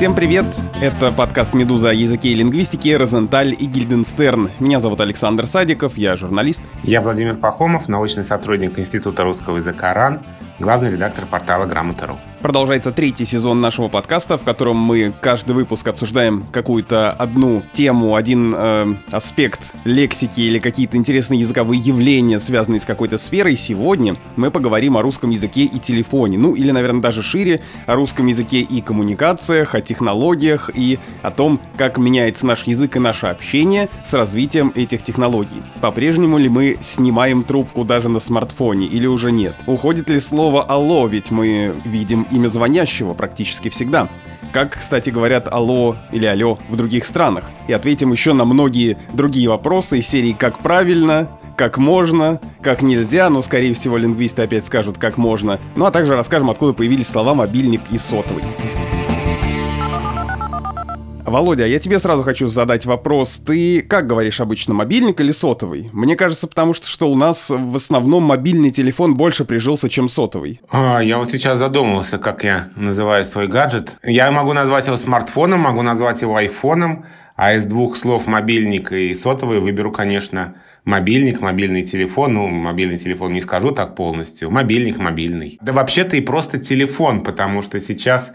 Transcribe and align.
Всем 0.00 0.14
привет! 0.14 0.46
Это 0.80 1.12
подкаст 1.12 1.52
«Медуза» 1.52 1.90
о 1.90 1.92
языке 1.92 2.30
и 2.30 2.34
лингвистике 2.34 2.96
«Розенталь» 2.96 3.52
и 3.52 3.66
«Гильденстерн». 3.66 4.48
Меня 4.58 4.80
зовут 4.80 5.02
Александр 5.02 5.46
Садиков, 5.46 5.98
я 5.98 6.16
журналист. 6.16 6.62
Я 6.82 7.02
Владимир 7.02 7.36
Пахомов, 7.36 7.86
научный 7.86 8.24
сотрудник 8.24 8.78
Института 8.78 9.24
русского 9.24 9.56
языка 9.56 9.92
РАН, 9.92 10.22
главный 10.58 10.90
редактор 10.90 11.26
портала 11.26 11.66
«Грамота.ру». 11.66 12.18
Продолжается 12.40 12.90
третий 12.90 13.26
сезон 13.26 13.60
нашего 13.60 13.88
подкаста, 13.88 14.38
в 14.38 14.44
котором 14.44 14.78
мы 14.78 15.12
каждый 15.20 15.52
выпуск 15.52 15.86
обсуждаем 15.88 16.46
какую-то 16.50 17.12
одну 17.12 17.62
тему, 17.74 18.16
один 18.16 18.54
э, 18.56 18.94
аспект 19.10 19.74
лексики 19.84 20.40
или 20.40 20.58
какие-то 20.58 20.96
интересные 20.96 21.40
языковые 21.40 21.78
явления, 21.78 22.38
связанные 22.38 22.80
с 22.80 22.86
какой-то 22.86 23.18
сферой. 23.18 23.56
Сегодня 23.56 24.16
мы 24.36 24.50
поговорим 24.50 24.96
о 24.96 25.02
русском 25.02 25.28
языке 25.28 25.64
и 25.64 25.78
телефоне. 25.78 26.38
Ну, 26.38 26.54
или, 26.54 26.70
наверное, 26.70 27.02
даже 27.02 27.22
шире, 27.22 27.60
о 27.84 27.94
русском 27.94 28.26
языке 28.26 28.60
и 28.60 28.80
коммуникациях, 28.80 29.74
о 29.74 29.82
технологиях 29.82 30.70
и 30.74 30.98
о 31.22 31.30
том, 31.30 31.60
как 31.76 31.98
меняется 31.98 32.46
наш 32.46 32.62
язык 32.62 32.96
и 32.96 33.00
наше 33.00 33.26
общение 33.26 33.90
с 34.02 34.14
развитием 34.14 34.72
этих 34.74 35.02
технологий. 35.02 35.62
По-прежнему 35.82 36.38
ли 36.38 36.48
мы 36.48 36.78
снимаем 36.80 37.44
трубку 37.44 37.84
даже 37.84 38.08
на 38.08 38.18
смартфоне 38.18 38.86
или 38.86 39.06
уже 39.06 39.30
нет? 39.30 39.54
Уходит 39.66 40.08
ли 40.08 40.18
слово 40.20 40.62
«алло», 40.62 41.06
ведь 41.06 41.30
мы 41.30 41.74
видим 41.84 42.26
имя 42.30 42.48
звонящего 42.48 43.14
практически 43.14 43.68
всегда. 43.68 44.08
Как, 44.52 44.78
кстати, 44.78 45.10
говорят 45.10 45.48
«алло» 45.52 45.96
или 46.12 46.26
«алло» 46.26 46.58
в 46.68 46.76
других 46.76 47.04
странах. 47.06 47.50
И 47.68 47.72
ответим 47.72 48.10
еще 48.12 48.32
на 48.32 48.44
многие 48.44 48.96
другие 49.12 49.48
вопросы 49.48 50.00
из 50.00 50.08
серии 50.08 50.32
«Как 50.32 50.58
правильно?», 50.58 51.28
как 51.56 51.76
можно, 51.76 52.40
как 52.62 52.80
нельзя, 52.80 53.28
но, 53.28 53.42
скорее 53.42 53.74
всего, 53.74 53.98
лингвисты 53.98 54.40
опять 54.40 54.64
скажут, 54.64 54.96
как 54.96 55.18
можно. 55.18 55.60
Ну 55.76 55.84
а 55.84 55.90
также 55.90 56.14
расскажем, 56.14 56.48
откуда 56.48 56.72
появились 56.72 57.06
слова 57.06 57.34
«мобильник» 57.34 57.82
и 57.90 57.98
«сотовый». 57.98 58.42
Володя, 61.30 61.64
я 61.64 61.78
тебе 61.78 61.98
сразу 62.00 62.24
хочу 62.24 62.48
задать 62.48 62.86
вопрос. 62.86 63.38
Ты 63.38 63.82
как 63.82 64.06
говоришь 64.06 64.40
обычно, 64.40 64.74
мобильник 64.74 65.20
или 65.20 65.30
сотовый? 65.30 65.88
Мне 65.92 66.16
кажется, 66.16 66.48
потому 66.48 66.74
что, 66.74 66.88
что 66.88 67.10
у 67.10 67.14
нас 67.14 67.50
в 67.50 67.76
основном 67.76 68.24
мобильный 68.24 68.72
телефон 68.72 69.14
больше 69.14 69.44
прижился, 69.44 69.88
чем 69.88 70.08
сотовый. 70.08 70.60
А, 70.70 70.98
я 71.00 71.18
вот 71.18 71.30
сейчас 71.30 71.58
задумался, 71.58 72.18
как 72.18 72.42
я 72.42 72.70
называю 72.74 73.24
свой 73.24 73.46
гаджет. 73.46 73.96
Я 74.02 74.30
могу 74.32 74.52
назвать 74.52 74.86
его 74.86 74.96
смартфоном, 74.96 75.60
могу 75.60 75.82
назвать 75.82 76.20
его 76.20 76.34
айфоном, 76.34 77.06
а 77.36 77.54
из 77.54 77.64
двух 77.64 77.96
слов 77.96 78.26
мобильник 78.26 78.92
и 78.92 79.14
сотовый 79.14 79.60
выберу, 79.60 79.92
конечно, 79.92 80.56
мобильник, 80.84 81.40
мобильный 81.40 81.84
телефон. 81.84 82.34
Ну, 82.34 82.48
мобильный 82.48 82.98
телефон 82.98 83.32
не 83.32 83.40
скажу 83.40 83.70
так 83.70 83.94
полностью. 83.94 84.50
Мобильник, 84.50 84.98
мобильный. 84.98 85.58
Да 85.62 85.72
вообще-то 85.72 86.16
и 86.16 86.20
просто 86.20 86.58
телефон, 86.58 87.20
потому 87.22 87.62
что 87.62 87.78
сейчас 87.78 88.32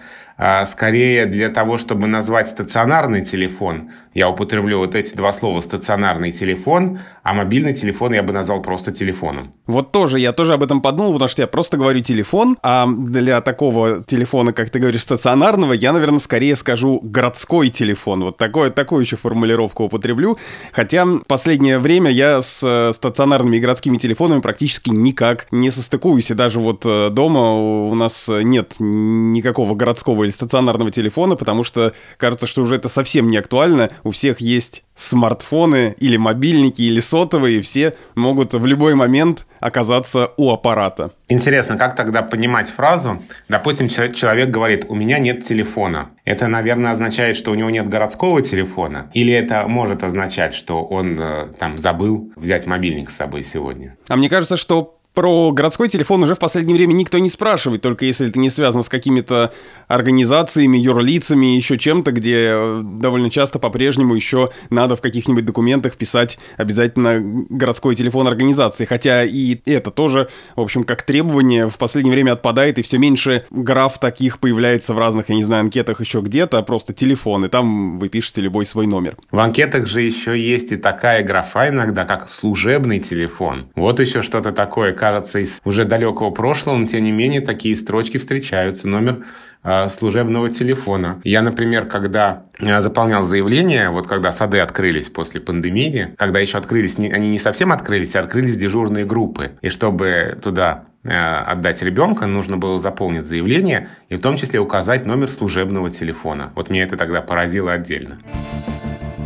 скорее 0.65 1.25
для 1.25 1.49
того, 1.49 1.77
чтобы 1.77 2.07
назвать 2.07 2.47
стационарный 2.47 3.23
телефон, 3.23 3.91
я 4.13 4.29
употреблю 4.29 4.79
вот 4.79 4.95
эти 4.95 5.15
два 5.15 5.31
слова 5.31 5.61
«стационарный 5.61 6.31
телефон», 6.31 6.99
а 7.23 7.33
мобильный 7.33 7.73
телефон 7.73 8.13
я 8.13 8.23
бы 8.23 8.33
назвал 8.33 8.61
просто 8.61 8.91
телефоном. 8.91 9.53
Вот 9.65 9.91
тоже, 9.91 10.19
я 10.19 10.31
тоже 10.31 10.53
об 10.53 10.63
этом 10.63 10.81
подумал, 10.81 11.13
потому 11.13 11.27
что 11.27 11.41
я 11.41 11.47
просто 11.47 11.77
говорю 11.77 12.01
телефон, 12.01 12.57
а 12.61 12.87
для 12.87 13.41
такого 13.41 14.03
телефона, 14.03 14.53
как 14.53 14.69
ты 14.69 14.79
говоришь, 14.79 15.01
стационарного, 15.01 15.73
я, 15.73 15.91
наверное, 15.91 16.19
скорее 16.19 16.55
скажу 16.55 16.99
городской 17.01 17.69
телефон. 17.69 18.23
Вот 18.23 18.37
такое, 18.37 18.69
такую 18.69 19.01
еще 19.01 19.15
формулировку 19.15 19.85
употреблю. 19.85 20.37
Хотя 20.71 21.05
в 21.05 21.23
последнее 21.27 21.79
время 21.79 22.11
я 22.11 22.41
с 22.41 22.61
э, 22.63 22.93
стационарными 22.93 23.57
и 23.57 23.59
городскими 23.59 23.97
телефонами 23.97 24.41
практически 24.41 24.89
никак 24.91 25.47
не 25.51 25.71
состыкуюсь. 25.71 26.31
И 26.31 26.35
даже 26.35 26.59
вот 26.59 26.83
э, 26.85 27.09
дома 27.09 27.53
у 27.53 27.95
нас 27.95 28.29
нет 28.29 28.75
никакого 28.79 29.75
городского 29.75 30.24
или 30.25 30.31
стационарного 30.31 30.91
телефона, 30.91 31.35
потому 31.35 31.63
что 31.63 31.93
кажется, 32.17 32.47
что 32.47 32.61
уже 32.61 32.75
это 32.75 32.89
совсем 32.89 33.29
не 33.29 33.37
актуально. 33.37 33.89
У 34.03 34.11
всех 34.11 34.41
есть 34.41 34.83
смартфоны 34.95 35.95
или 35.99 36.17
мобильники 36.17 36.81
или 36.81 36.99
сотовые, 36.99 37.59
и 37.59 37.61
все 37.61 37.93
могут 38.15 38.53
в 38.53 38.65
любой 38.65 38.95
момент 38.95 39.45
оказаться 39.59 40.31
у 40.37 40.51
аппарата. 40.51 41.11
Интересно, 41.27 41.77
как 41.77 41.95
тогда 41.95 42.21
понимать 42.21 42.69
фразу? 42.69 43.21
Допустим, 43.49 43.89
человек 43.89 44.49
говорит, 44.49 44.85
у 44.89 44.95
меня 44.95 45.19
нет 45.19 45.43
телефона. 45.43 46.11
Это, 46.23 46.47
наверное, 46.47 46.91
означает, 46.91 47.35
что 47.35 47.51
у 47.51 47.55
него 47.55 47.69
нет 47.69 47.89
городского 47.89 48.41
телефона? 48.41 49.09
Или 49.13 49.33
это 49.33 49.67
может 49.67 50.03
означать, 50.03 50.53
что 50.53 50.83
он 50.83 51.19
э, 51.19 51.47
там 51.59 51.77
забыл 51.77 52.31
взять 52.35 52.67
мобильник 52.67 53.09
с 53.09 53.15
собой 53.15 53.43
сегодня? 53.43 53.97
А 54.07 54.15
мне 54.15 54.29
кажется, 54.29 54.55
что 54.55 54.95
про 55.15 55.51
городской 55.51 55.89
телефон 55.89 56.21
уже 56.23 56.35
в 56.35 56.39
последнее 56.39 56.75
время 56.75 56.93
никто 56.93 57.17
не 57.17 57.29
спрашивает, 57.29 57.81
только 57.81 58.05
если 58.05 58.27
это 58.27 58.37
не 58.37 58.49
связано 58.49 58.83
с 58.83 58.89
какими-то 58.89 59.51
организациями, 59.87 60.77
юрлицами, 60.77 61.55
еще 61.55 61.77
чем-то, 61.77 62.11
где 62.11 62.47
э, 62.49 62.81
довольно 62.83 63.29
часто 63.29 63.57
по-прежнему 63.57 64.13
еще 64.13 64.49
надо 64.69 64.95
в 64.95 65.01
каких-нибудь 65.01 65.45
документах 65.45 65.95
писать 65.95 66.37
обязательно 66.57 67.19
городской 67.49 67.95
телефон 67.95 68.27
организации. 68.27 68.85
Хотя 68.85 69.23
и 69.23 69.57
это 69.65 69.89
тоже, 69.89 70.27
в 70.55 70.61
общем, 70.61 70.83
как 70.83 71.03
требование 71.03 71.67
в 71.67 71.77
последнее 71.77 72.13
время 72.13 72.33
отпадает, 72.33 72.77
и 72.77 72.81
все 72.81 72.97
меньше 72.97 73.43
граф 73.49 73.99
таких 73.99 74.39
появляется 74.39 74.93
в 74.93 74.99
разных, 74.99 75.29
я 75.29 75.35
не 75.35 75.43
знаю, 75.43 75.61
анкетах 75.61 76.01
еще 76.01 76.19
где-то, 76.19 76.57
а 76.57 76.61
просто 76.61 76.93
телефон, 76.93 77.45
и 77.45 77.47
там 77.47 77.99
вы 77.99 78.09
пишете 78.09 78.41
любой 78.41 78.65
свой 78.65 78.85
номер. 78.85 79.15
В 79.31 79.39
анкетах 79.39 79.87
же 79.87 80.01
еще 80.01 80.37
есть 80.37 80.71
и 80.71 80.77
такая 80.77 81.23
графа 81.23 81.69
иногда, 81.69 82.05
как 82.05 82.29
служебный 82.29 82.99
телефон. 82.99 83.67
Вот 83.75 83.99
еще 83.99 84.21
что-то 84.21 84.51
такое, 84.51 84.93
кажется, 85.05 85.39
из 85.39 85.61
уже 85.63 85.85
далекого 85.85 86.31
прошлого, 86.31 86.77
но 86.77 86.87
тем 86.87 87.03
не 87.03 87.11
менее 87.11 87.41
такие 87.41 87.75
строчки 87.75 88.17
встречаются. 88.17 88.87
Номер 88.87 89.25
э, 89.63 89.87
служебного 89.87 90.49
телефона. 90.49 91.21
Я, 91.23 91.43
например, 91.43 91.85
когда 91.85 92.45
э, 92.57 92.81
заполнял 92.81 93.23
заявление, 93.23 93.91
вот 93.91 94.07
когда 94.07 94.31
сады 94.31 94.59
открылись 94.61 95.09
после 95.09 95.41
пандемии, 95.41 96.15
когда 96.17 96.39
еще 96.39 96.57
открылись, 96.57 96.97
они 96.97 97.29
не 97.29 97.37
совсем 97.37 97.71
открылись, 97.71 98.15
а 98.15 98.21
открылись 98.21 98.57
дежурные 98.57 99.05
группы. 99.05 99.51
И 99.61 99.69
чтобы 99.69 100.39
туда 100.41 100.85
э, 101.03 101.11
отдать 101.11 101.83
ребенка, 101.83 102.25
нужно 102.25 102.57
было 102.57 102.79
заполнить 102.79 103.27
заявление 103.27 103.89
и 104.09 104.15
в 104.15 104.21
том 104.21 104.37
числе 104.37 104.59
указать 104.59 105.05
номер 105.05 105.29
служебного 105.29 105.91
телефона. 105.91 106.51
Вот 106.55 106.71
меня 106.71 106.83
это 106.83 106.97
тогда 106.97 107.21
поразило 107.21 107.73
отдельно. 107.73 108.17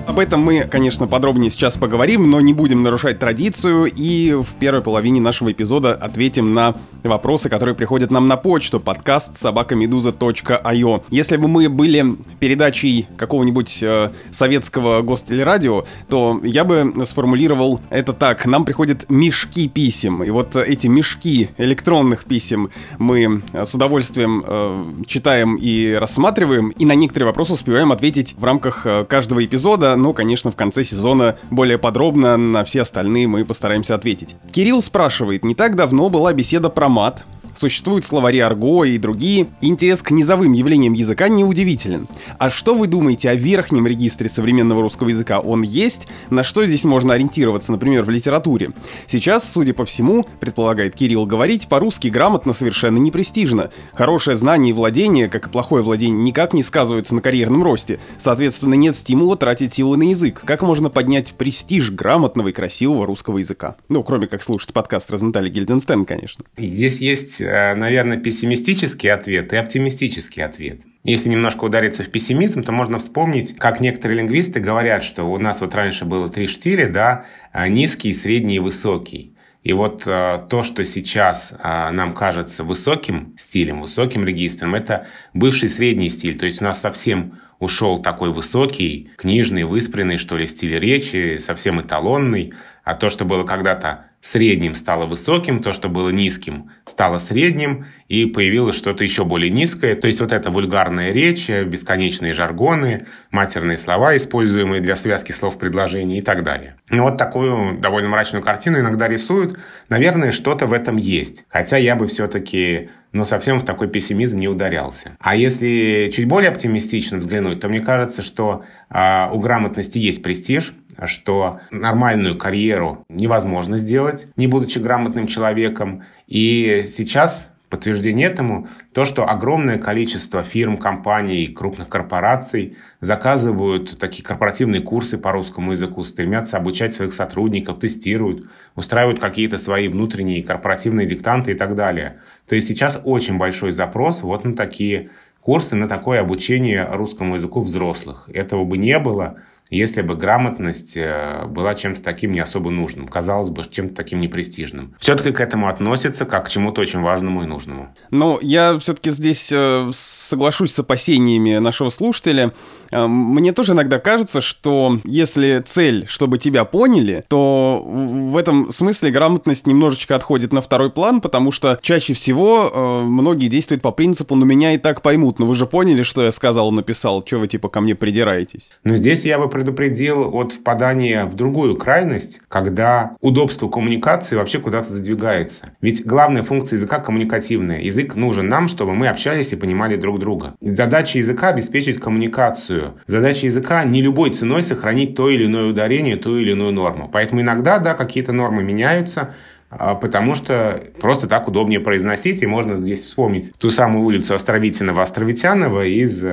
Об 0.09 0.17
этом 0.17 0.41
мы, 0.41 0.61
конечно, 0.61 1.05
подробнее 1.05 1.51
сейчас 1.51 1.77
поговорим, 1.77 2.31
но 2.31 2.41
не 2.41 2.51
будем 2.51 2.81
нарушать 2.81 3.19
традицию 3.19 3.85
и 3.85 4.33
в 4.33 4.55
первой 4.55 4.81
половине 4.81 5.21
нашего 5.21 5.51
эпизода 5.51 5.93
ответим 5.93 6.55
на 6.55 6.73
вопросы, 7.03 7.47
которые 7.47 7.75
приходят 7.75 8.09
нам 8.09 8.27
на 8.27 8.35
почту 8.35 8.79
подкаст 8.79 9.37
собакамедуза.io. 9.37 11.03
Если 11.11 11.37
бы 11.37 11.47
мы 11.47 11.69
были 11.69 12.17
передачей 12.39 13.07
какого-нибудь 13.17 13.83
э, 13.83 14.09
советского 14.31 15.03
гостелерадио, 15.03 15.85
то 16.09 16.41
я 16.43 16.63
бы 16.65 16.91
сформулировал 17.05 17.79
это 17.91 18.11
так. 18.13 18.47
Нам 18.47 18.65
приходят 18.65 19.05
мешки 19.09 19.69
писем, 19.69 20.23
и 20.23 20.31
вот 20.31 20.55
эти 20.55 20.87
мешки 20.87 21.51
электронных 21.59 22.25
писем 22.25 22.71
мы 22.97 23.43
с 23.53 23.75
удовольствием 23.75 24.43
э, 24.45 25.03
читаем 25.05 25.55
и 25.55 25.93
рассматриваем, 25.93 26.69
и 26.69 26.85
на 26.85 26.95
некоторые 26.95 27.27
вопросы 27.27 27.53
успеваем 27.53 27.91
ответить 27.91 28.33
в 28.35 28.43
рамках 28.43 28.87
э, 28.87 29.05
каждого 29.05 29.45
эпизода, 29.45 29.98
но, 30.01 30.13
конечно, 30.13 30.51
в 30.51 30.55
конце 30.55 30.83
сезона 30.83 31.37
более 31.51 31.77
подробно 31.77 32.37
на 32.37 32.63
все 32.63 32.81
остальные 32.81 33.27
мы 33.27 33.45
постараемся 33.45 33.95
ответить. 33.95 34.35
Кирилл 34.51 34.81
спрашивает, 34.81 35.43
не 35.43 35.55
так 35.55 35.75
давно 35.75 36.09
была 36.09 36.33
беседа 36.33 36.69
про 36.69 36.89
мат, 36.89 37.25
Существуют 37.59 38.05
словари 38.05 38.39
арго 38.39 38.85
и 38.85 38.97
другие. 38.97 39.47
Интерес 39.59 40.01
к 40.01 40.11
низовым 40.11 40.53
явлениям 40.53 40.93
языка 40.93 41.27
неудивителен. 41.27 42.07
А 42.37 42.49
что 42.49 42.73
вы 42.73 42.87
думаете 42.87 43.29
о 43.29 43.35
верхнем 43.35 43.85
регистре 43.85 44.29
современного 44.29 44.81
русского 44.81 45.09
языка? 45.09 45.41
Он 45.41 45.61
есть? 45.61 46.07
На 46.29 46.45
что 46.45 46.65
здесь 46.65 46.85
можно 46.85 47.15
ориентироваться, 47.15 47.73
например, 47.73 48.05
в 48.05 48.09
литературе? 48.09 48.69
Сейчас, 49.07 49.51
судя 49.51 49.73
по 49.73 49.83
всему, 49.83 50.25
предполагает 50.39 50.95
Кирилл, 50.95 51.25
говорить 51.25 51.67
по-русски 51.67 52.07
грамотно 52.07 52.53
совершенно 52.53 52.97
не 52.97 53.11
престижно. 53.11 53.71
Хорошее 53.93 54.37
знание 54.37 54.69
и 54.69 54.73
владение, 54.73 55.27
как 55.27 55.47
и 55.47 55.49
плохое 55.49 55.83
владение, 55.83 56.23
никак 56.23 56.53
не 56.53 56.63
сказывается 56.63 57.13
на 57.13 57.21
карьерном 57.21 57.61
росте. 57.61 57.99
Соответственно, 58.17 58.75
нет 58.75 58.95
стимула 58.95 59.35
тратить 59.35 59.73
силы 59.73 59.97
на 59.97 60.03
язык. 60.03 60.43
Как 60.45 60.61
можно 60.61 60.89
поднять 60.89 61.33
престиж 61.33 61.91
грамотного 61.91 62.47
и 62.47 62.53
красивого 62.53 63.05
русского 63.05 63.39
языка? 63.39 63.75
Ну, 63.89 64.01
кроме 64.01 64.27
как 64.27 64.43
слушать 64.43 64.71
подкаст 64.71 65.11
Розентали 65.11 65.49
Гильденстен, 65.49 66.05
конечно. 66.05 66.45
Здесь 66.57 66.99
есть 67.01 67.41
Э, 67.48 67.48
наверное, 67.51 68.17
пессимистический 68.17 69.09
ответ 69.09 69.53
и 69.53 69.57
оптимистический 69.57 70.43
ответ. 70.43 70.81
Если 71.03 71.29
немножко 71.29 71.63
удариться 71.63 72.03
в 72.03 72.09
пессимизм, 72.09 72.61
то 72.61 72.71
можно 72.71 72.99
вспомнить, 72.99 73.55
как 73.57 73.79
некоторые 73.79 74.19
лингвисты 74.19 74.59
говорят, 74.59 75.03
что 75.03 75.23
у 75.23 75.37
нас 75.37 75.61
вот 75.61 75.73
раньше 75.73 76.05
было 76.05 76.27
три 76.29 76.47
штиля, 76.47 76.89
да, 76.89 77.25
э, 77.53 77.67
низкий, 77.69 78.13
средний 78.13 78.57
и 78.57 78.59
высокий. 78.59 79.33
И 79.63 79.71
вот 79.71 80.03
э, 80.05 80.45
то, 80.49 80.61
что 80.61 80.83
сейчас 80.83 81.53
э, 81.53 81.91
нам 81.91 82.13
кажется 82.13 82.65
высоким 82.65 83.33
стилем, 83.37 83.81
высоким 83.81 84.25
регистром, 84.25 84.75
это 84.75 85.07
бывший 85.33 85.69
средний 85.69 86.09
стиль. 86.09 86.37
То 86.37 86.45
есть 86.45 86.61
у 86.61 86.65
нас 86.65 86.81
совсем 86.81 87.39
ушел 87.59 88.01
такой 88.01 88.31
высокий, 88.31 89.09
книжный, 89.17 89.63
выспренный, 89.63 90.17
что 90.17 90.37
ли, 90.37 90.47
стиль 90.47 90.77
речи, 90.79 91.37
совсем 91.39 91.79
эталонный. 91.79 92.53
А 92.83 92.95
то, 92.95 93.09
что 93.09 93.23
было 93.23 93.43
когда-то 93.43 94.08
средним 94.21 94.75
стало 94.75 95.05
высоким, 95.05 95.61
то, 95.61 95.73
что 95.73 95.89
было 95.89 96.09
низким, 96.09 96.71
стало 96.85 97.17
средним, 97.17 97.85
и 98.07 98.25
появилось 98.25 98.77
что-то 98.77 99.03
еще 99.03 99.23
более 99.23 99.49
низкое. 99.49 99.95
То 99.95 100.07
есть 100.07 100.19
вот 100.19 100.31
эта 100.31 100.51
вульгарная 100.51 101.11
речь, 101.11 101.49
бесконечные 101.49 102.33
жаргоны, 102.33 103.05
матерные 103.31 103.77
слова, 103.77 104.15
используемые 104.17 104.81
для 104.81 104.95
связки 104.95 105.31
слов 105.31 105.57
предложений 105.57 106.19
и 106.19 106.21
так 106.21 106.43
далее. 106.43 106.75
Ну 106.89 107.03
вот 107.03 107.17
такую 107.17 107.77
довольно 107.79 108.09
мрачную 108.09 108.43
картину 108.43 108.79
иногда 108.79 109.07
рисуют. 109.07 109.57
Наверное, 109.87 110.31
что-то 110.31 110.67
в 110.67 110.73
этом 110.73 110.97
есть. 110.97 111.45
Хотя 111.49 111.77
я 111.77 111.95
бы 111.95 112.07
все-таки 112.07 112.89
но 113.11 113.25
совсем 113.25 113.59
в 113.59 113.65
такой 113.65 113.87
пессимизм 113.87 114.37
не 114.37 114.47
ударялся. 114.47 115.13
А 115.19 115.35
если 115.35 116.11
чуть 116.13 116.27
более 116.27 116.51
оптимистично 116.51 117.17
взглянуть, 117.17 117.59
то 117.59 117.67
мне 117.67 117.81
кажется, 117.81 118.21
что 118.21 118.63
э, 118.89 119.29
у 119.31 119.39
грамотности 119.39 119.97
есть 119.97 120.21
престиж, 120.21 120.73
что 121.07 121.59
нормальную 121.71 122.37
карьеру 122.37 123.03
невозможно 123.09 123.77
сделать, 123.77 124.27
не 124.35 124.47
будучи 124.47 124.79
грамотным 124.79 125.27
человеком. 125.27 126.03
И 126.27 126.83
сейчас 126.85 127.49
Подтверждение 127.69 128.27
этому 128.27 128.67
то, 128.93 129.05
что 129.05 129.29
огромное 129.29 129.77
количество 129.77 130.41
фирм, 130.43 130.77
компаний, 130.77 131.45
крупных 131.47 131.87
корпораций 131.87 132.77
заказывают 132.99 133.99
такие 133.99 134.23
корпоративные 134.23 134.81
курсы 134.81 135.19
по 135.19 135.31
русскому 135.31 135.73
языку, 135.73 136.03
стремятся 136.03 136.57
обучать 136.57 136.95
своих 136.95 137.13
сотрудников, 137.13 137.77
тестируют, 137.77 138.49
устраивают 138.75 139.19
какие-то 139.19 139.59
свои 139.59 139.87
внутренние 139.87 140.41
корпоративные 140.41 141.05
диктанты 141.05 141.51
и 141.51 141.53
так 141.53 141.75
далее. 141.75 142.19
То 142.47 142.55
есть 142.55 142.67
сейчас 142.67 142.99
очень 143.03 143.37
большой 143.37 143.71
запрос 143.71 144.23
вот 144.23 144.45
на 144.45 144.55
такие 144.55 145.11
курсы, 145.39 145.75
на 145.75 145.87
такое 145.87 146.21
обучение 146.21 146.87
русскому 146.91 147.35
языку 147.35 147.61
взрослых. 147.61 148.27
Этого 148.33 148.65
бы 148.65 148.79
не 148.79 148.97
было, 148.97 149.41
если 149.69 150.01
бы 150.01 150.15
грамотность 150.15 150.97
э, 150.97 151.45
была 151.47 151.75
чем-то 151.75 152.01
таким 152.01 152.31
не 152.31 152.39
особо 152.39 152.71
нужным, 152.71 153.07
казалось 153.07 153.49
бы, 153.49 153.63
чем-то 153.69 153.95
таким 153.95 154.19
непрестижным. 154.19 154.95
Все-таки 154.99 155.31
к 155.31 155.39
этому 155.39 155.67
относится 155.67 156.25
как 156.25 156.47
к 156.47 156.49
чему-то 156.49 156.81
очень 156.81 157.01
важному 157.01 157.43
и 157.43 157.45
нужному. 157.45 157.95
Ну, 158.09 158.39
я 158.41 158.77
все-таки 158.79 159.11
здесь 159.11 159.51
э, 159.51 159.89
соглашусь 159.93 160.71
с 160.71 160.79
опасениями 160.79 161.57
нашего 161.57 161.89
слушателя. 161.89 162.51
Э, 162.91 163.05
мне 163.05 163.53
тоже 163.53 163.73
иногда 163.73 163.99
кажется, 163.99 164.41
что 164.41 164.99
если 165.03 165.61
цель, 165.63 166.05
чтобы 166.07 166.39
тебя 166.39 166.65
поняли, 166.65 167.23
то 167.27 167.83
в 167.85 168.37
этом 168.37 168.71
смысле 168.71 169.11
грамотность 169.11 169.67
немножечко 169.67 170.15
отходит 170.15 170.51
на 170.51 170.61
второй 170.61 170.89
план, 170.89 171.21
потому 171.21 171.51
что 171.51 171.77
чаще 171.83 172.13
всего 172.13 173.03
многие 173.05 173.47
действуют 173.47 173.83
по 173.83 173.91
принципу 173.91 174.35
«ну 174.35 174.45
меня 174.45 174.73
и 174.73 174.77
так 174.77 175.03
поймут, 175.03 175.37
но 175.37 175.45
вы 175.45 175.55
же 175.55 175.67
поняли, 175.67 176.01
что 176.01 176.23
я 176.23 176.31
сказал, 176.31 176.71
написал, 176.71 177.23
что 177.25 177.37
вы 177.37 177.47
типа 177.47 177.67
ко 177.67 177.81
мне 177.81 177.93
придираетесь». 177.93 178.71
Но 178.83 178.95
здесь 178.95 179.25
я 179.25 179.37
бы 179.37 179.47
предупредил 179.59 180.33
от 180.37 180.53
впадания 180.53 181.25
в 181.25 181.35
другую 181.35 181.75
крайность, 181.75 182.39
когда 182.47 183.17
удобство 183.19 183.67
коммуникации 183.67 184.37
вообще 184.37 184.59
куда-то 184.59 184.89
задвигается. 184.89 185.71
Ведь 185.81 186.05
главная 186.05 186.43
функция 186.43 186.77
языка 186.77 186.99
коммуникативная. 186.99 187.81
Язык 187.81 188.15
нужен 188.15 188.47
нам, 188.47 188.69
чтобы 188.69 188.95
мы 188.95 189.09
общались 189.09 189.51
и 189.51 189.57
понимали 189.57 189.97
друг 189.97 190.19
друга. 190.19 190.55
Задача 190.61 191.17
языка 191.17 191.49
обеспечить 191.49 191.99
коммуникацию. 191.99 192.93
Задача 193.05 193.47
языка 193.47 193.83
не 193.83 194.01
любой 194.01 194.29
ценой 194.29 194.63
сохранить 194.63 195.13
то 195.15 195.29
или 195.29 195.45
иное 195.45 195.71
ударение, 195.71 196.15
ту 196.15 196.37
или 196.37 196.51
иную 196.51 196.71
норму. 196.71 197.09
Поэтому 197.11 197.41
иногда, 197.41 197.79
да, 197.79 197.95
какие-то 197.95 198.31
нормы 198.31 198.63
меняются, 198.63 199.35
а, 199.69 199.95
потому 199.95 200.35
что 200.35 200.81
просто 201.01 201.27
так 201.27 201.49
удобнее 201.49 201.81
произносить, 201.81 202.41
и 202.41 202.47
можно 202.47 202.77
здесь 202.77 203.05
вспомнить 203.05 203.51
ту 203.57 203.71
самую 203.71 204.05
улицу 204.05 204.35
Островитинова-Островитянова 204.35 205.85
из 205.85 206.23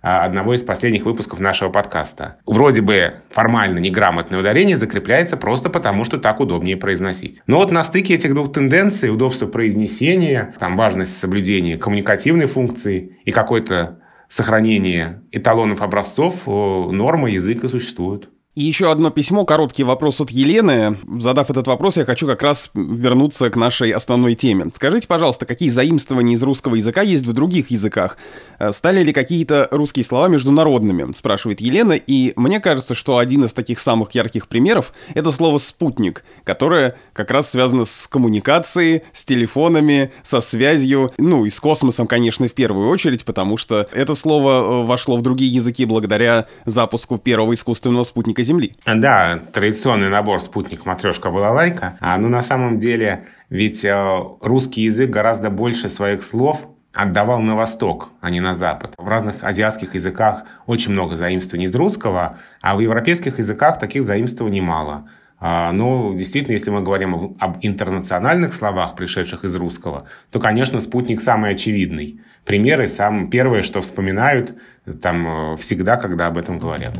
одного 0.00 0.54
из 0.54 0.62
последних 0.62 1.04
выпусков 1.04 1.40
нашего 1.40 1.70
подкаста. 1.70 2.36
Вроде 2.46 2.80
бы 2.80 3.14
формально 3.30 3.78
неграмотное 3.78 4.38
ударение 4.38 4.76
закрепляется 4.76 5.36
просто 5.36 5.68
потому, 5.68 6.04
что 6.04 6.18
так 6.18 6.40
удобнее 6.40 6.76
произносить. 6.76 7.42
Но 7.46 7.56
вот 7.56 7.72
на 7.72 7.82
стыке 7.82 8.14
этих 8.14 8.34
двух 8.34 8.52
тенденций, 8.52 9.10
удобство 9.10 9.46
произнесения, 9.46 10.54
там 10.58 10.76
важность 10.76 11.18
соблюдения 11.18 11.76
коммуникативной 11.76 12.46
функции 12.46 13.18
и 13.24 13.32
какое-то 13.32 13.98
сохранение 14.28 15.22
эталонов 15.32 15.82
образцов, 15.82 16.46
нормы 16.46 17.30
языка 17.30 17.68
существуют. 17.68 18.28
И 18.56 18.62
еще 18.62 18.90
одно 18.90 19.10
письмо, 19.10 19.44
короткий 19.44 19.84
вопрос 19.84 20.18
от 20.22 20.30
Елены. 20.30 20.96
Задав 21.18 21.50
этот 21.50 21.66
вопрос, 21.66 21.98
я 21.98 22.06
хочу 22.06 22.26
как 22.26 22.40
раз 22.42 22.70
вернуться 22.72 23.50
к 23.50 23.56
нашей 23.56 23.90
основной 23.90 24.34
теме. 24.34 24.70
Скажите, 24.74 25.06
пожалуйста, 25.06 25.44
какие 25.44 25.68
заимствования 25.68 26.36
из 26.36 26.42
русского 26.42 26.76
языка 26.76 27.02
есть 27.02 27.26
в 27.26 27.34
других 27.34 27.70
языках? 27.70 28.16
Э, 28.58 28.72
стали 28.72 29.02
ли 29.02 29.12
какие-то 29.12 29.68
русские 29.70 30.06
слова 30.06 30.28
международными? 30.28 31.12
Спрашивает 31.14 31.60
Елена. 31.60 31.92
И 31.92 32.32
мне 32.36 32.58
кажется, 32.58 32.94
что 32.94 33.18
один 33.18 33.44
из 33.44 33.52
таких 33.52 33.78
самых 33.78 34.12
ярких 34.12 34.48
примеров— 34.48 34.94
это 35.14 35.32
слово 35.32 35.58
«спутник», 35.58 36.24
которое 36.42 36.96
как 37.12 37.32
раз 37.32 37.50
связано 37.50 37.84
с 37.84 38.08
коммуникацией, 38.08 39.02
с 39.12 39.26
телефонами, 39.26 40.12
со 40.22 40.40
связью, 40.40 41.12
ну 41.18 41.44
и 41.44 41.50
с 41.50 41.60
космосом, 41.60 42.06
конечно, 42.06 42.48
в 42.48 42.54
первую 42.54 42.88
очередь, 42.88 43.26
потому 43.26 43.58
что 43.58 43.86
это 43.92 44.14
слово 44.14 44.50
э, 44.80 44.86
вошло 44.86 45.18
в 45.18 45.20
другие 45.20 45.52
языки 45.52 45.84
благодаря 45.84 46.46
запуску 46.64 47.18
первого 47.18 47.52
искусственного 47.52 48.04
спутника 48.04 48.45
Земли. 48.46 48.72
Да, 48.86 49.40
традиционный 49.52 50.08
набор 50.08 50.40
спутник, 50.40 50.86
матрешка, 50.86 51.30
балалайка. 51.30 51.96
А, 52.00 52.16
ну, 52.16 52.28
на 52.28 52.40
самом 52.40 52.78
деле, 52.78 53.26
ведь 53.50 53.84
э, 53.84 54.22
русский 54.40 54.82
язык 54.82 55.10
гораздо 55.10 55.50
больше 55.50 55.88
своих 55.88 56.24
слов 56.24 56.68
отдавал 56.94 57.40
на 57.40 57.54
восток, 57.54 58.08
а 58.20 58.30
не 58.30 58.40
на 58.40 58.54
запад. 58.54 58.94
В 58.96 59.06
разных 59.06 59.42
азиатских 59.42 59.94
языках 59.94 60.44
очень 60.66 60.92
много 60.92 61.14
заимствований 61.14 61.66
из 61.66 61.74
русского, 61.74 62.38
а 62.62 62.74
в 62.74 62.80
европейских 62.80 63.38
языках 63.38 63.78
таких 63.78 64.02
заимствований 64.02 64.60
мало. 64.60 65.08
А, 65.38 65.72
но 65.72 66.14
действительно, 66.14 66.52
если 66.52 66.70
мы 66.70 66.82
говорим 66.82 67.36
об 67.38 67.58
интернациональных 67.60 68.54
словах, 68.54 68.96
пришедших 68.96 69.44
из 69.44 69.54
русского, 69.54 70.06
то, 70.30 70.40
конечно, 70.40 70.80
спутник 70.80 71.20
самый 71.20 71.50
очевидный. 71.50 72.20
Примеры, 72.46 72.88
самое 72.88 73.28
первое, 73.28 73.62
что 73.62 73.80
вспоминают 73.82 74.54
там 75.02 75.52
э, 75.52 75.56
всегда, 75.56 75.96
когда 75.96 76.28
об 76.28 76.38
этом 76.38 76.58
говорят. 76.58 76.96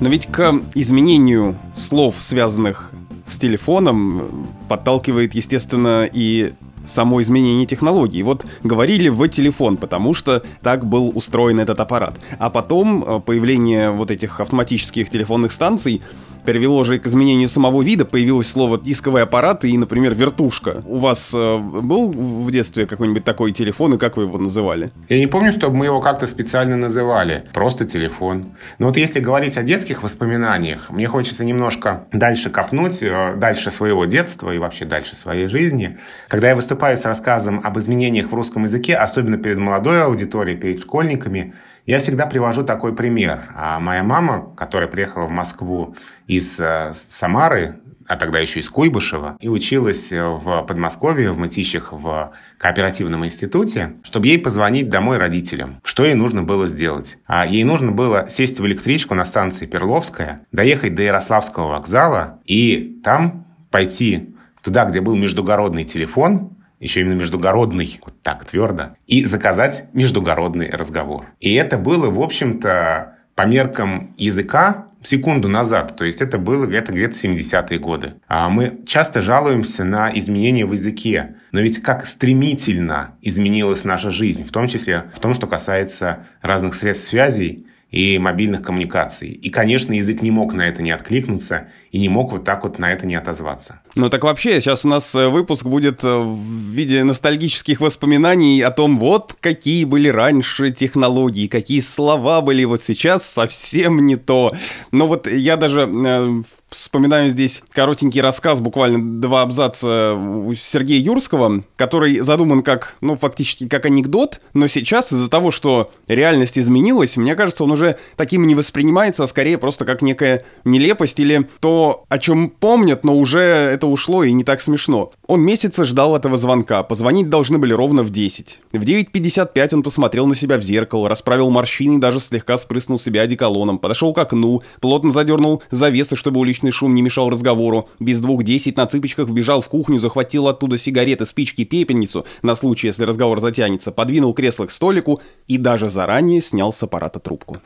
Но 0.00 0.08
ведь 0.08 0.26
к 0.26 0.54
изменению 0.74 1.56
слов, 1.74 2.16
связанных 2.18 2.92
с 3.24 3.38
телефоном, 3.38 4.48
подталкивает, 4.68 5.34
естественно, 5.34 6.08
и 6.10 6.52
само 6.86 7.20
изменение 7.20 7.66
технологий. 7.66 8.22
Вот 8.22 8.46
говорили 8.62 9.08
в 9.08 9.26
телефон, 9.28 9.76
потому 9.76 10.14
что 10.14 10.42
так 10.62 10.86
был 10.86 11.12
устроен 11.14 11.60
этот 11.60 11.80
аппарат. 11.80 12.14
А 12.38 12.48
потом 12.48 13.04
э, 13.04 13.20
появление 13.20 13.90
вот 13.90 14.10
этих 14.10 14.40
автоматических 14.40 15.10
телефонных 15.10 15.52
станций 15.52 16.02
привело 16.46 16.84
же 16.84 16.98
к 16.98 17.06
изменению 17.06 17.48
самого 17.48 17.82
вида, 17.82 18.06
появилось 18.06 18.48
слово 18.48 18.78
дисковый 18.80 19.22
аппарат 19.22 19.64
и, 19.64 19.76
например, 19.76 20.14
вертушка. 20.14 20.82
У 20.86 20.96
вас 20.96 21.34
э, 21.34 21.58
был 21.58 22.12
в 22.12 22.50
детстве 22.50 22.86
какой-нибудь 22.86 23.24
такой 23.24 23.52
телефон, 23.52 23.94
и 23.94 23.98
как 23.98 24.16
вы 24.16 24.22
его 24.22 24.38
называли? 24.38 24.90
Я 25.08 25.18
не 25.18 25.26
помню, 25.26 25.52
чтобы 25.52 25.76
мы 25.76 25.86
его 25.86 26.00
как-то 26.00 26.26
специально 26.26 26.76
называли. 26.76 27.44
Просто 27.52 27.84
телефон. 27.84 28.54
Но 28.78 28.86
вот 28.86 28.96
если 28.96 29.20
говорить 29.20 29.58
о 29.58 29.62
детских 29.62 30.02
воспоминаниях, 30.02 30.90
мне 30.90 31.06
хочется 31.06 31.44
немножко 31.44 32.06
дальше 32.12 32.48
копнуть, 32.50 33.02
э, 33.02 33.34
дальше 33.36 33.70
своего 33.70 34.04
детства 34.04 34.54
и 34.54 34.58
вообще 34.58 34.84
дальше 34.84 35.16
своей 35.16 35.48
жизни. 35.48 35.98
Когда 36.28 36.48
я 36.48 36.56
выступаю 36.56 36.96
с 36.96 37.04
рассказом 37.04 37.60
об 37.64 37.78
изменениях 37.78 38.30
в 38.30 38.34
русском 38.34 38.62
языке, 38.62 38.94
особенно 38.94 39.36
перед 39.36 39.58
молодой 39.58 40.02
аудиторией, 40.02 40.56
перед 40.56 40.80
школьниками, 40.80 41.54
я 41.86 41.98
всегда 42.00 42.26
привожу 42.26 42.64
такой 42.64 42.94
пример. 42.94 43.44
А 43.54 43.80
моя 43.80 44.02
мама, 44.02 44.52
которая 44.56 44.88
приехала 44.88 45.26
в 45.26 45.30
Москву 45.30 45.96
из 46.26 46.58
э, 46.60 46.90
Самары, 46.92 47.76
а 48.08 48.16
тогда 48.16 48.38
еще 48.38 48.60
из 48.60 48.68
Куйбышева, 48.68 49.36
и 49.40 49.48
училась 49.48 50.12
в 50.12 50.62
Подмосковье, 50.62 51.32
в 51.32 51.38
Мытищах, 51.38 51.92
в 51.92 52.32
кооперативном 52.58 53.24
институте, 53.24 53.94
чтобы 54.02 54.28
ей 54.28 54.38
позвонить 54.38 54.88
домой 54.88 55.18
родителям. 55.18 55.80
Что 55.82 56.04
ей 56.04 56.14
нужно 56.14 56.42
было 56.42 56.66
сделать? 56.66 57.18
А 57.26 57.46
ей 57.46 57.64
нужно 57.64 57.90
было 57.92 58.26
сесть 58.28 58.60
в 58.60 58.66
электричку 58.66 59.14
на 59.14 59.24
станции 59.24 59.66
Перловская, 59.66 60.46
доехать 60.52 60.94
до 60.94 61.02
Ярославского 61.02 61.68
вокзала 61.68 62.40
и 62.44 63.00
там 63.02 63.46
пойти 63.70 64.34
туда, 64.62 64.84
где 64.84 65.00
был 65.00 65.16
междугородный 65.16 65.84
телефон, 65.84 66.55
еще 66.80 67.00
именно 67.00 67.14
междугородный, 67.14 68.00
вот 68.04 68.20
так 68.22 68.44
твердо, 68.44 68.96
и 69.06 69.24
заказать 69.24 69.84
междугородный 69.92 70.70
разговор. 70.70 71.26
И 71.40 71.54
это 71.54 71.78
было, 71.78 72.10
в 72.10 72.20
общем-то, 72.20 73.16
по 73.34 73.42
меркам 73.42 74.14
языка 74.16 74.86
секунду 75.02 75.48
назад, 75.48 75.96
то 75.96 76.04
есть 76.04 76.20
это 76.20 76.38
было 76.38 76.66
где-то 76.66 76.92
где-то 76.92 77.14
70-е 77.14 77.78
годы. 77.78 78.14
А 78.26 78.48
мы 78.48 78.80
часто 78.86 79.22
жалуемся 79.22 79.84
на 79.84 80.10
изменения 80.10 80.66
в 80.66 80.72
языке, 80.72 81.36
но 81.52 81.60
ведь 81.60 81.82
как 81.82 82.06
стремительно 82.06 83.14
изменилась 83.22 83.84
наша 83.84 84.10
жизнь, 84.10 84.44
в 84.44 84.50
том 84.50 84.66
числе 84.68 85.04
в 85.14 85.20
том, 85.20 85.34
что 85.34 85.46
касается 85.46 86.26
разных 86.42 86.74
средств 86.74 87.08
связи 87.08 87.66
и 87.96 88.18
мобильных 88.18 88.60
коммуникаций. 88.60 89.30
И, 89.30 89.48
конечно, 89.48 89.94
язык 89.94 90.20
не 90.20 90.30
мог 90.30 90.52
на 90.52 90.68
это 90.68 90.82
не 90.82 90.90
откликнуться 90.90 91.68
и 91.92 91.98
не 91.98 92.10
мог 92.10 92.30
вот 92.30 92.44
так 92.44 92.62
вот 92.62 92.78
на 92.78 92.92
это 92.92 93.06
не 93.06 93.14
отозваться. 93.14 93.80
Ну 93.94 94.10
так 94.10 94.22
вообще, 94.22 94.60
сейчас 94.60 94.84
у 94.84 94.88
нас 94.88 95.14
э, 95.14 95.28
выпуск 95.28 95.64
будет 95.64 96.04
э, 96.04 96.18
в 96.18 96.38
виде 96.72 97.02
ностальгических 97.04 97.80
воспоминаний 97.80 98.60
о 98.60 98.70
том, 98.70 98.98
вот 98.98 99.34
какие 99.40 99.86
были 99.86 100.08
раньше 100.08 100.72
технологии, 100.72 101.46
какие 101.46 101.80
слова 101.80 102.42
были 102.42 102.64
вот 102.64 102.82
сейчас 102.82 103.24
совсем 103.24 104.04
не 104.04 104.16
то. 104.16 104.52
Но 104.92 105.06
вот 105.06 105.26
я 105.26 105.56
даже 105.56 105.88
э, 105.90 106.42
вспоминаю 106.70 107.30
здесь 107.30 107.62
коротенький 107.70 108.20
рассказ, 108.20 108.60
буквально 108.60 109.20
два 109.20 109.42
абзаца 109.42 110.14
у 110.14 110.54
Сергея 110.54 111.00
Юрского, 111.00 111.64
который 111.76 112.18
задуман 112.20 112.62
как, 112.62 112.96
ну, 113.00 113.16
фактически 113.16 113.68
как 113.68 113.86
анекдот, 113.86 114.40
но 114.54 114.66
сейчас 114.66 115.12
из-за 115.12 115.30
того, 115.30 115.50
что 115.50 115.90
реальность 116.08 116.58
изменилась, 116.58 117.16
мне 117.16 117.34
кажется, 117.34 117.64
он 117.64 117.72
уже 117.72 117.96
таким 118.16 118.46
не 118.46 118.54
воспринимается, 118.54 119.24
а 119.24 119.26
скорее 119.26 119.58
просто 119.58 119.84
как 119.84 120.02
некая 120.02 120.44
нелепость 120.64 121.20
или 121.20 121.48
то, 121.60 122.04
о 122.08 122.18
чем 122.18 122.48
помнят, 122.48 123.04
но 123.04 123.16
уже 123.16 123.40
это 123.40 123.86
ушло 123.86 124.24
и 124.24 124.32
не 124.32 124.44
так 124.44 124.60
смешно. 124.60 125.12
Он 125.26 125.42
месяца 125.42 125.84
ждал 125.84 126.16
этого 126.16 126.36
звонка, 126.36 126.82
позвонить 126.82 127.28
должны 127.28 127.58
были 127.58 127.72
ровно 127.72 128.02
в 128.02 128.10
10. 128.10 128.60
В 128.72 128.82
9.55 128.82 129.74
он 129.74 129.82
посмотрел 129.82 130.26
на 130.26 130.34
себя 130.34 130.58
в 130.58 130.62
зеркало, 130.62 131.08
расправил 131.08 131.50
морщины 131.50 131.96
и 131.96 132.00
даже 132.00 132.20
слегка 132.20 132.58
спрыснул 132.58 132.98
себя 132.98 133.22
одеколоном, 133.22 133.78
подошел 133.78 134.12
к 134.12 134.18
окну, 134.18 134.62
плотно 134.80 135.12
задернул 135.12 135.62
завесы, 135.70 136.16
чтобы 136.16 136.40
уличный 136.40 136.55
уличный 136.56 136.70
шум 136.70 136.94
не 136.94 137.02
мешал 137.02 137.28
разговору. 137.28 137.88
Без 138.00 138.20
двух 138.20 138.42
десять 138.42 138.76
на 138.76 138.86
цыпочках 138.86 139.28
вбежал 139.28 139.60
в 139.60 139.68
кухню, 139.68 139.98
захватил 139.98 140.48
оттуда 140.48 140.78
сигареты, 140.78 141.26
спички, 141.26 141.64
пепельницу, 141.64 142.24
на 142.42 142.54
случай, 142.54 142.86
если 142.86 143.04
разговор 143.04 143.40
затянется, 143.40 143.92
подвинул 143.92 144.32
кресло 144.32 144.66
к 144.66 144.70
столику 144.70 145.20
и 145.48 145.58
даже 145.58 145.88
заранее 145.88 146.40
снял 146.40 146.72
с 146.72 146.82
аппарата 146.82 147.18
трубку. 147.18 147.58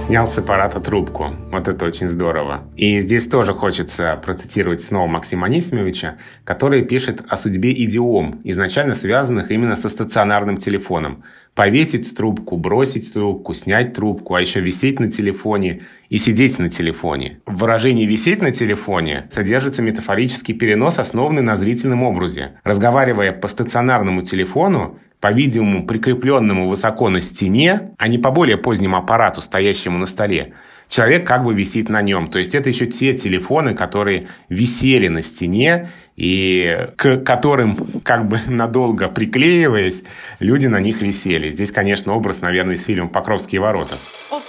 Снял 0.00 0.28
с 0.28 0.38
аппарата 0.38 0.80
трубку. 0.80 1.34
Вот 1.50 1.68
это 1.68 1.86
очень 1.86 2.10
здорово. 2.10 2.64
И 2.76 3.00
здесь 3.00 3.26
тоже 3.26 3.54
хочется 3.54 4.20
процитировать 4.22 4.82
снова 4.82 5.06
Максима 5.06 5.46
Анисимовича, 5.46 6.16
который 6.44 6.82
пишет 6.82 7.22
о 7.28 7.36
судьбе 7.36 7.72
идиом, 7.72 8.40
изначально 8.44 8.94
связанных 8.94 9.50
именно 9.50 9.76
со 9.76 9.88
стационарным 9.88 10.56
телефоном 10.58 11.22
повесить 11.54 12.16
трубку, 12.16 12.56
бросить 12.56 13.12
трубку, 13.12 13.54
снять 13.54 13.94
трубку, 13.94 14.34
а 14.34 14.40
еще 14.40 14.60
висеть 14.60 14.98
на 14.98 15.10
телефоне 15.10 15.82
и 16.08 16.18
сидеть 16.18 16.58
на 16.58 16.68
телефоне. 16.68 17.40
В 17.46 17.58
выражении 17.58 18.06
«висеть 18.06 18.42
на 18.42 18.50
телефоне» 18.50 19.28
содержится 19.30 19.82
метафорический 19.82 20.54
перенос, 20.54 20.98
основанный 20.98 21.42
на 21.42 21.56
зрительном 21.56 22.02
образе. 22.02 22.54
Разговаривая 22.64 23.32
по 23.32 23.48
стационарному 23.48 24.22
телефону, 24.22 24.98
по-видимому, 25.20 25.86
прикрепленному 25.86 26.68
высоко 26.68 27.08
на 27.08 27.20
стене, 27.20 27.92
а 27.96 28.08
не 28.08 28.18
по 28.18 28.30
более 28.30 28.58
позднему 28.58 28.96
аппарату, 28.96 29.40
стоящему 29.40 29.96
на 29.96 30.06
столе, 30.06 30.52
человек 30.88 31.26
как 31.26 31.44
бы 31.44 31.54
висит 31.54 31.88
на 31.88 32.02
нем. 32.02 32.28
То 32.28 32.38
есть 32.38 32.54
это 32.54 32.68
еще 32.68 32.86
те 32.86 33.14
телефоны, 33.14 33.74
которые 33.74 34.26
висели 34.48 35.08
на 35.08 35.22
стене 35.22 35.90
и 36.16 36.88
к 36.96 37.18
которым, 37.18 37.76
как 38.04 38.28
бы 38.28 38.38
надолго 38.46 39.08
приклеиваясь, 39.08 40.02
люди 40.38 40.66
на 40.66 40.80
них 40.80 41.02
висели. 41.02 41.50
Здесь, 41.50 41.72
конечно, 41.72 42.14
образ, 42.14 42.42
наверное, 42.42 42.76
из 42.76 42.84
фильма 42.84 43.08
«Покровские 43.08 43.60
ворота». 43.60 43.98
Да, 44.30 44.40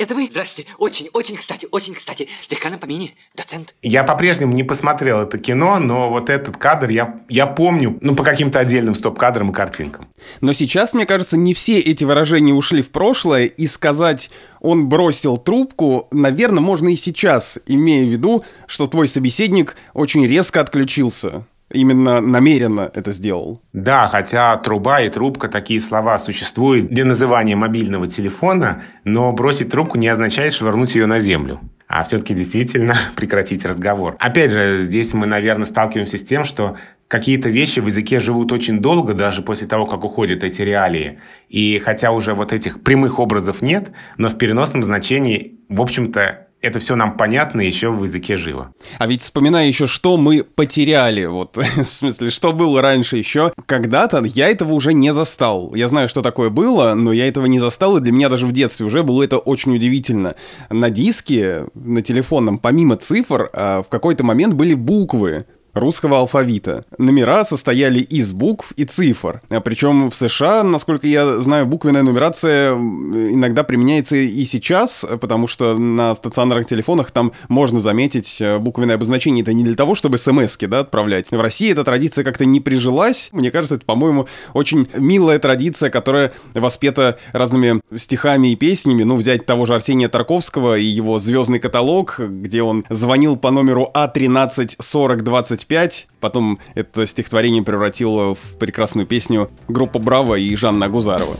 это 0.00 0.14
вы? 0.14 0.28
Здрасте. 0.30 0.64
Очень, 0.78 1.10
очень 1.12 1.36
кстати, 1.36 1.68
очень 1.70 1.94
кстати. 1.94 2.28
Слегка 2.48 2.70
на 2.70 2.78
помине, 2.78 3.12
доцент. 3.34 3.74
Я 3.82 4.02
по-прежнему 4.02 4.54
не 4.54 4.64
посмотрел 4.64 5.20
это 5.20 5.36
кино, 5.36 5.78
но 5.78 6.08
вот 6.08 6.30
этот 6.30 6.56
кадр 6.56 6.88
я, 6.88 7.20
я 7.28 7.46
помню, 7.46 7.98
ну, 8.00 8.14
по 8.14 8.24
каким-то 8.24 8.60
отдельным 8.60 8.94
стоп-кадрам 8.94 9.50
и 9.50 9.54
картинкам. 9.54 10.08
Но 10.40 10.54
сейчас, 10.54 10.94
мне 10.94 11.04
кажется, 11.04 11.36
не 11.36 11.52
все 11.52 11.78
эти 11.78 12.04
выражения 12.04 12.54
ушли 12.54 12.80
в 12.80 12.90
прошлое, 12.90 13.44
и 13.44 13.66
сказать 13.66 14.30
«он 14.60 14.88
бросил 14.88 15.36
трубку», 15.36 16.08
наверное, 16.10 16.62
можно 16.62 16.88
и 16.88 16.96
сейчас, 16.96 17.58
имея 17.66 18.06
в 18.06 18.08
виду, 18.08 18.42
что 18.66 18.86
твой 18.86 19.06
собеседник 19.06 19.76
очень 19.92 20.26
резко 20.26 20.62
отключился. 20.62 21.44
Именно 21.72 22.20
намеренно 22.20 22.90
это 22.92 23.12
сделал. 23.12 23.60
Да, 23.72 24.06
хотя 24.08 24.56
труба 24.56 25.00
и 25.00 25.08
трубка 25.08 25.48
такие 25.48 25.80
слова 25.80 26.18
существуют 26.18 26.88
для 26.88 27.04
называния 27.04 27.56
мобильного 27.56 28.06
телефона, 28.06 28.82
но 29.04 29.32
бросить 29.32 29.70
трубку 29.70 29.98
не 29.98 30.08
означает 30.08 30.54
швырнуть 30.54 30.94
ее 30.94 31.06
на 31.06 31.18
землю 31.18 31.60
а 31.92 32.04
все-таки 32.04 32.34
действительно 32.34 32.94
прекратить 33.16 33.64
разговор. 33.64 34.14
Опять 34.20 34.52
же, 34.52 34.82
здесь 34.82 35.12
мы, 35.12 35.26
наверное, 35.26 35.64
сталкиваемся 35.64 36.18
с 36.18 36.22
тем, 36.22 36.44
что 36.44 36.76
какие-то 37.08 37.48
вещи 37.48 37.80
в 37.80 37.86
языке 37.86 38.20
живут 38.20 38.52
очень 38.52 38.78
долго, 38.78 39.12
даже 39.12 39.42
после 39.42 39.66
того, 39.66 39.86
как 39.86 40.04
уходят 40.04 40.44
эти 40.44 40.62
реалии. 40.62 41.18
И 41.48 41.78
хотя 41.78 42.12
уже 42.12 42.34
вот 42.34 42.52
этих 42.52 42.84
прямых 42.84 43.18
образов 43.18 43.60
нет, 43.60 43.90
но 44.18 44.28
в 44.28 44.38
переносном 44.38 44.84
значении, 44.84 45.58
в 45.68 45.80
общем-то, 45.82 46.46
это 46.62 46.78
все 46.78 46.94
нам 46.94 47.16
понятно 47.16 47.60
еще 47.60 47.90
в 47.90 48.02
языке 48.02 48.36
живо. 48.36 48.72
А 48.98 49.06
ведь 49.06 49.22
вспоминая 49.22 49.66
еще, 49.66 49.86
что 49.86 50.16
мы 50.16 50.44
потеряли, 50.44 51.24
вот, 51.24 51.56
в 51.56 51.84
смысле, 51.84 52.30
что 52.30 52.52
было 52.52 52.82
раньше 52.82 53.16
еще, 53.16 53.52
когда-то 53.66 54.22
я 54.24 54.48
этого 54.48 54.72
уже 54.72 54.92
не 54.92 55.12
застал. 55.12 55.74
Я 55.74 55.88
знаю, 55.88 56.08
что 56.08 56.22
такое 56.22 56.50
было, 56.50 56.94
но 56.94 57.12
я 57.12 57.26
этого 57.28 57.46
не 57.46 57.60
застал, 57.60 57.96
и 57.96 58.00
для 58.00 58.12
меня 58.12 58.28
даже 58.28 58.46
в 58.46 58.52
детстве 58.52 58.86
уже 58.86 59.02
было 59.02 59.22
это 59.22 59.38
очень 59.38 59.74
удивительно. 59.74 60.34
На 60.68 60.90
диске, 60.90 61.66
на 61.74 62.02
телефонном, 62.02 62.58
помимо 62.58 62.96
цифр, 62.96 63.50
а, 63.52 63.82
в 63.82 63.88
какой-то 63.88 64.24
момент 64.24 64.54
были 64.54 64.74
буквы 64.74 65.46
русского 65.74 66.18
алфавита. 66.18 66.84
Номера 66.98 67.44
состояли 67.44 68.00
из 68.00 68.32
букв 68.32 68.72
и 68.72 68.84
цифр. 68.84 69.42
А 69.50 69.60
причем 69.60 70.10
в 70.10 70.14
США, 70.14 70.62
насколько 70.62 71.06
я 71.06 71.40
знаю, 71.40 71.66
буквенная 71.66 72.02
нумерация 72.02 72.72
иногда 72.72 73.64
применяется 73.64 74.16
и 74.16 74.44
сейчас, 74.44 75.04
потому 75.20 75.46
что 75.46 75.78
на 75.78 76.14
стационарных 76.14 76.66
телефонах 76.66 77.10
там 77.10 77.32
можно 77.48 77.80
заметить 77.80 78.38
э, 78.40 78.58
буквенное 78.58 78.96
обозначение. 78.96 79.42
Это 79.42 79.52
не 79.52 79.64
для 79.64 79.74
того, 79.74 79.94
чтобы 79.94 80.18
смс 80.18 80.56
да, 80.60 80.80
отправлять. 80.80 81.30
В 81.30 81.40
России 81.40 81.72
эта 81.72 81.84
традиция 81.84 82.24
как-то 82.24 82.44
не 82.44 82.60
прижилась. 82.60 83.30
Мне 83.32 83.50
кажется, 83.50 83.76
это, 83.76 83.84
по-моему, 83.84 84.26
очень 84.52 84.88
милая 84.96 85.38
традиция, 85.38 85.90
которая 85.90 86.32
воспета 86.54 87.18
разными 87.32 87.80
стихами 87.96 88.48
и 88.48 88.56
песнями. 88.56 89.02
Ну, 89.02 89.16
взять 89.16 89.46
того 89.46 89.66
же 89.66 89.74
Арсения 89.74 90.08
Тарковского 90.08 90.76
и 90.76 90.84
его 90.84 91.18
«Звездный 91.18 91.58
каталог», 91.58 92.18
где 92.18 92.62
он 92.62 92.84
звонил 92.90 93.36
по 93.36 93.50
номеру 93.50 93.90
А13 93.94 94.76
40 94.78 95.24
20 95.24 95.59
25. 95.60 96.08
Потом 96.20 96.58
это 96.74 97.06
стихотворение 97.06 97.62
превратило 97.62 98.34
в 98.34 98.58
прекрасную 98.58 99.06
песню 99.06 99.50
группа 99.68 99.98
«Браво» 99.98 100.36
и 100.36 100.54
Жанна 100.56 100.88
Гузарова. 100.88 101.36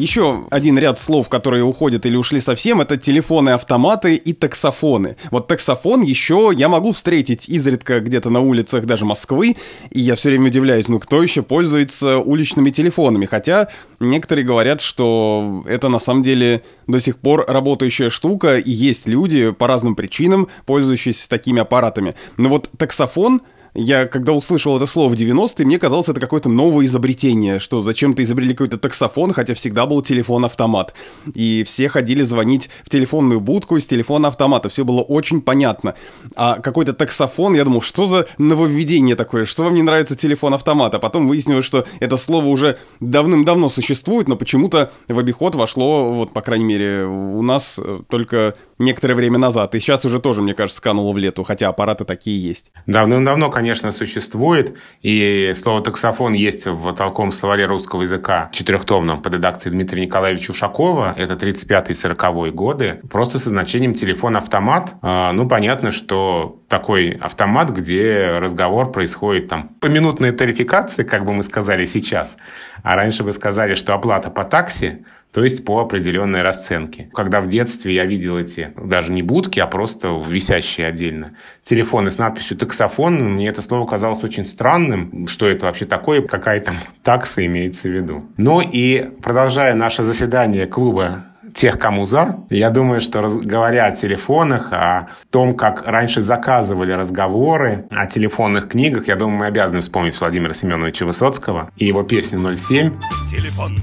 Еще 0.00 0.46
один 0.48 0.78
ряд 0.78 0.98
слов, 0.98 1.28
которые 1.28 1.62
уходят 1.62 2.06
или 2.06 2.16
ушли 2.16 2.40
совсем, 2.40 2.80
это 2.80 2.96
телефоны, 2.96 3.50
автоматы 3.50 4.14
и 4.14 4.32
таксофоны. 4.32 5.16
Вот 5.30 5.46
таксофон 5.46 6.00
еще 6.00 6.50
я 6.56 6.70
могу 6.70 6.92
встретить 6.92 7.50
изредка 7.50 8.00
где-то 8.00 8.30
на 8.30 8.40
улицах 8.40 8.86
даже 8.86 9.04
Москвы, 9.04 9.56
и 9.90 10.00
я 10.00 10.14
все 10.14 10.30
время 10.30 10.46
удивляюсь, 10.46 10.88
ну 10.88 11.00
кто 11.00 11.22
еще 11.22 11.42
пользуется 11.42 12.16
уличными 12.16 12.70
телефонами? 12.70 13.26
Хотя 13.26 13.68
некоторые 14.00 14.46
говорят, 14.46 14.80
что 14.80 15.64
это 15.68 15.90
на 15.90 15.98
самом 15.98 16.22
деле 16.22 16.62
до 16.86 16.98
сих 16.98 17.18
пор 17.18 17.44
работающая 17.46 18.08
штука, 18.08 18.56
и 18.56 18.70
есть 18.70 19.06
люди 19.06 19.50
по 19.50 19.66
разным 19.66 19.96
причинам, 19.96 20.48
пользующиеся 20.64 21.28
такими 21.28 21.60
аппаратами. 21.60 22.14
Но 22.38 22.48
вот 22.48 22.70
таксофон— 22.78 23.42
я, 23.74 24.06
когда 24.06 24.32
услышал 24.32 24.76
это 24.76 24.86
слово 24.86 25.10
в 25.10 25.14
90-е, 25.14 25.64
мне 25.64 25.78
казалось, 25.78 26.08
это 26.08 26.20
какое-то 26.20 26.48
новое 26.48 26.86
изобретение, 26.86 27.60
что 27.60 27.80
зачем-то 27.80 28.22
изобрели 28.22 28.52
какой-то 28.52 28.78
таксофон, 28.78 29.32
хотя 29.32 29.54
всегда 29.54 29.86
был 29.86 30.02
телефон-автомат. 30.02 30.94
И 31.34 31.62
все 31.64 31.88
ходили 31.88 32.22
звонить 32.22 32.70
в 32.84 32.90
телефонную 32.90 33.40
будку 33.40 33.76
из 33.76 33.86
телефона-автомата. 33.86 34.68
Все 34.68 34.84
было 34.84 35.02
очень 35.02 35.40
понятно. 35.40 35.94
А 36.34 36.58
какой-то 36.58 36.92
таксофон, 36.92 37.54
я 37.54 37.64
думал, 37.64 37.80
что 37.80 38.06
за 38.06 38.26
нововведение 38.38 39.16
такое? 39.16 39.44
Что 39.44 39.64
вам 39.64 39.74
не 39.74 39.82
нравится 39.82 40.16
телефон-автомат? 40.16 40.94
А 40.94 40.98
потом 40.98 41.28
выяснилось, 41.28 41.64
что 41.64 41.86
это 42.00 42.16
слово 42.16 42.46
уже 42.46 42.76
давным-давно 43.00 43.68
существует, 43.68 44.28
но 44.28 44.36
почему-то 44.36 44.90
в 45.08 45.18
обиход 45.18 45.54
вошло, 45.54 46.12
вот, 46.12 46.32
по 46.32 46.40
крайней 46.40 46.64
мере, 46.64 47.04
у 47.06 47.42
нас 47.42 47.78
э, 47.82 48.00
только 48.08 48.54
некоторое 48.78 49.14
время 49.14 49.38
назад. 49.38 49.74
И 49.74 49.78
сейчас 49.78 50.04
уже 50.04 50.18
тоже, 50.18 50.42
мне 50.42 50.54
кажется, 50.54 50.82
кануло 50.82 51.12
в 51.12 51.18
лету, 51.18 51.44
хотя 51.44 51.68
аппараты 51.68 52.04
такие 52.04 52.40
есть. 52.42 52.72
Давным-давно, 52.86 53.50
конечно, 53.50 53.59
существует. 53.92 54.76
И 55.02 55.52
слово 55.54 55.82
«таксофон» 55.82 56.32
есть 56.32 56.66
в 56.66 56.92
толковом 56.94 57.32
словаре 57.32 57.66
русского 57.66 58.02
языка 58.02 58.50
четырехтомном 58.52 59.22
под 59.22 59.34
редакцией 59.34 59.74
Дмитрия 59.74 60.04
Николаевича 60.04 60.50
Ушакова. 60.50 61.14
Это 61.16 61.34
35-40 61.34 62.50
годы. 62.50 63.00
Просто 63.10 63.38
со 63.38 63.48
значением 63.50 63.94
телефон-автомат. 63.94 64.94
А, 65.02 65.32
ну, 65.32 65.48
понятно, 65.48 65.90
что 65.90 66.60
такой 66.68 67.12
автомат, 67.12 67.70
где 67.70 68.38
разговор 68.38 68.92
происходит 68.92 69.48
там 69.48 69.68
по 69.80 69.86
минутной 69.86 70.32
тарификации, 70.32 71.04
как 71.04 71.24
бы 71.24 71.32
мы 71.32 71.42
сказали 71.42 71.86
сейчас. 71.86 72.36
А 72.82 72.96
раньше 72.96 73.24
бы 73.24 73.32
сказали, 73.32 73.74
что 73.74 73.94
оплата 73.94 74.30
по 74.30 74.44
такси– 74.44 75.04
то 75.32 75.44
есть 75.44 75.64
по 75.64 75.80
определенной 75.80 76.42
расценке. 76.42 77.10
Когда 77.12 77.40
в 77.40 77.46
детстве 77.46 77.94
я 77.94 78.04
видел 78.04 78.38
эти, 78.38 78.72
даже 78.82 79.12
не 79.12 79.22
будки, 79.22 79.60
а 79.60 79.66
просто 79.66 80.22
висящие 80.26 80.86
отдельно, 80.86 81.32
телефоны 81.62 82.10
с 82.10 82.18
надписью 82.18 82.56
«таксофон», 82.56 83.34
мне 83.34 83.48
это 83.48 83.62
слово 83.62 83.86
казалось 83.86 84.22
очень 84.24 84.44
странным, 84.44 85.26
что 85.26 85.48
это 85.48 85.66
вообще 85.66 85.86
такое, 85.86 86.22
какая 86.22 86.60
там 86.60 86.76
такса 87.02 87.44
имеется 87.46 87.88
в 87.88 87.92
виду. 87.92 88.24
Ну 88.36 88.60
и 88.60 89.00
продолжая 89.22 89.74
наше 89.74 90.02
заседание 90.02 90.66
клуба 90.66 91.24
тех, 91.54 91.78
кому 91.78 92.04
за. 92.04 92.38
Я 92.48 92.70
думаю, 92.70 93.00
что 93.00 93.22
говоря 93.22 93.86
о 93.86 93.90
телефонах, 93.92 94.72
о 94.72 95.08
том, 95.30 95.54
как 95.54 95.86
раньше 95.86 96.22
заказывали 96.22 96.92
разговоры, 96.92 97.86
о 97.90 98.06
телефонных 98.06 98.68
книгах, 98.68 99.08
я 99.08 99.16
думаю, 99.16 99.38
мы 99.38 99.46
обязаны 99.46 99.80
вспомнить 99.80 100.18
Владимира 100.20 100.54
Семеновича 100.54 101.06
Высоцкого 101.06 101.70
и 101.76 101.86
его 101.86 102.02
песню 102.02 102.40
«07». 102.40 102.92
Телефон 103.28 103.82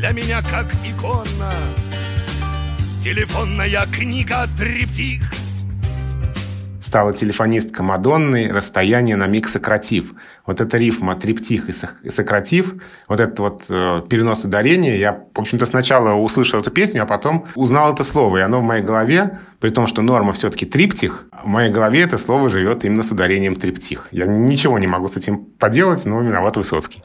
для 0.00 0.12
меня 0.12 0.40
как 0.40 0.72
икона. 0.82 1.52
Телефонная 3.04 3.86
книга 3.92 4.46
«Триптих» 4.58 5.30
стала 6.80 7.12
телефонистка 7.12 7.82
Мадонны 7.82 8.50
«Расстояние 8.50 9.16
на 9.16 9.26
миг 9.26 9.46
сократив». 9.46 10.14
Вот 10.46 10.62
эта 10.62 10.78
рифма 10.78 11.16
«триптих» 11.16 11.68
и 11.68 12.10
«сократив», 12.10 12.76
вот 13.08 13.20
этот 13.20 13.38
вот 13.40 13.64
э, 13.68 14.00
перенос 14.08 14.46
ударения, 14.46 14.96
я, 14.96 15.22
в 15.34 15.38
общем-то, 15.38 15.66
сначала 15.66 16.14
услышал 16.14 16.60
эту 16.60 16.70
песню, 16.70 17.02
а 17.02 17.06
потом 17.06 17.44
узнал 17.54 17.92
это 17.92 18.02
слово, 18.02 18.38
и 18.38 18.40
оно 18.40 18.60
в 18.60 18.64
моей 18.64 18.82
голове, 18.82 19.38
при 19.58 19.68
том, 19.68 19.86
что 19.86 20.00
норма 20.00 20.32
все-таки 20.32 20.64
«триптих», 20.64 21.26
в 21.44 21.46
моей 21.46 21.70
голове 21.70 22.00
это 22.00 22.16
слово 22.16 22.48
живет 22.48 22.86
именно 22.86 23.02
с 23.02 23.12
ударением 23.12 23.54
«триптих». 23.54 24.08
Я 24.12 24.24
ничего 24.24 24.78
не 24.78 24.86
могу 24.86 25.08
с 25.08 25.18
этим 25.18 25.44
поделать, 25.44 26.06
но 26.06 26.22
виноват 26.22 26.56
Высоцкий 26.56 27.02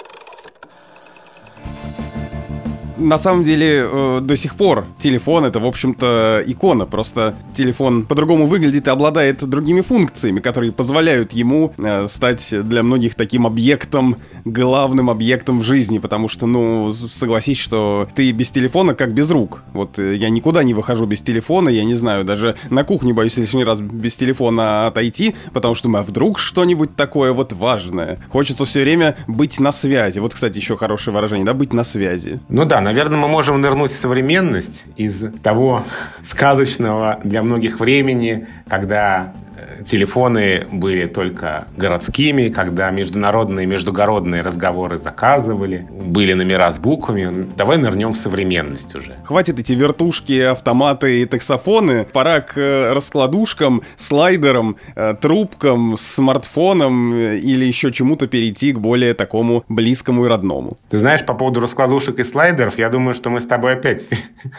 на 2.98 3.18
самом 3.18 3.44
деле 3.44 3.84
э, 3.84 4.20
до 4.22 4.36
сих 4.36 4.56
пор 4.56 4.86
телефон 4.98 5.46
это, 5.46 5.60
в 5.60 5.66
общем-то, 5.66 6.44
икона. 6.46 6.86
Просто 6.86 7.36
телефон 7.54 8.04
по-другому 8.04 8.46
выглядит 8.46 8.88
и 8.88 8.90
обладает 8.90 9.44
другими 9.44 9.82
функциями, 9.82 10.40
которые 10.40 10.72
позволяют 10.72 11.34
ему 11.34 11.74
э, 11.78 12.08
стать 12.08 12.50
для 12.52 12.84
многих 12.84 13.16
таким 13.16 13.46
объектом, 13.46 14.16
главным 14.46 15.10
объектом 15.10 15.60
в 15.60 15.64
жизни. 15.64 16.00
Потому 16.00 16.28
что, 16.28 16.46
ну, 16.46 16.92
согласись, 16.94 17.60
что 17.60 18.08
ты 18.16 18.32
без 18.32 18.52
телефона 18.52 18.94
как 18.94 19.14
без 19.14 19.30
рук. 19.32 19.64
Вот 19.74 20.00
э, 20.00 20.16
я 20.16 20.30
никуда 20.30 20.64
не 20.64 20.74
выхожу 20.74 21.06
без 21.06 21.22
телефона, 21.22 21.70
я 21.70 21.84
не 21.84 21.96
знаю, 21.96 22.24
даже 22.24 22.56
на 22.70 22.84
кухне 22.84 23.14
боюсь 23.14 23.38
лишний 23.38 23.64
раз 23.64 23.82
без 23.82 24.16
телефона 24.16 24.88
отойти, 24.88 25.36
потому 25.54 25.76
что, 25.76 25.90
ну, 25.90 26.00
а 26.00 26.04
вдруг 26.04 26.40
что-нибудь 26.40 26.96
такое 26.96 27.34
вот 27.34 27.54
важное. 27.54 28.20
Хочется 28.30 28.66
все 28.66 28.82
время 28.82 29.16
быть 29.28 29.60
на 29.60 29.72
связи. 29.72 30.20
Вот, 30.20 30.34
кстати, 30.34 30.58
еще 30.58 30.78
хорошее 30.78 31.14
выражение, 31.16 31.46
да, 31.46 31.54
быть 31.54 31.74
на 31.74 31.84
связи. 31.84 32.40
Ну 32.50 32.66
да, 32.66 32.82
наверное, 32.86 33.18
мы 33.18 33.28
можем 33.28 33.60
нырнуть 33.60 33.92
в 33.92 33.98
современность 33.98 34.86
из 34.96 35.26
того 35.44 35.84
сказочного 36.24 37.20
для 37.24 37.44
многих 37.44 37.80
времени, 37.80 38.48
когда 38.70 39.34
телефоны 39.84 40.68
были 40.72 41.06
только 41.08 41.68
городскими, 41.78 42.50
когда 42.50 42.90
международные, 42.92 43.66
междугородные 43.66 44.42
разговоры 44.42 44.98
заказывали, 44.98 45.88
были 45.92 46.34
номера 46.34 46.72
с 46.72 46.80
буквами. 46.80 47.48
Давай 47.58 47.78
нырнем 47.78 48.12
в 48.12 48.18
современность 48.18 48.96
уже. 48.96 49.16
Хватит 49.24 49.60
эти 49.60 49.74
вертушки, 49.74 50.40
автоматы 50.40 51.22
и 51.22 51.26
таксофоны. 51.26 52.06
Пора 52.06 52.42
к 52.42 52.58
э, 52.58 52.94
раскладушкам, 52.94 53.82
слайдерам, 53.96 54.78
э, 54.96 55.16
трубкам, 55.20 55.98
смартфонам 55.98 57.14
э, 57.14 57.38
или 57.38 57.66
еще 57.66 57.92
чему-то 57.92 58.28
перейти 58.28 58.72
к 58.72 58.80
более 58.80 59.14
такому 59.14 59.64
близкому 59.70 60.26
и 60.26 60.30
родному. 60.30 60.78
Ты 60.90 60.98
знаешь, 60.98 61.26
по 61.26 61.34
поводу 61.34 61.60
раскладушек 61.60 62.20
и 62.20 62.24
слайдеров, 62.24 62.78
я 62.78 62.90
думаю, 62.90 63.14
что 63.14 63.30
мы 63.30 63.42
с 63.42 63.46
тобой 63.46 63.74
опять... 63.74 64.10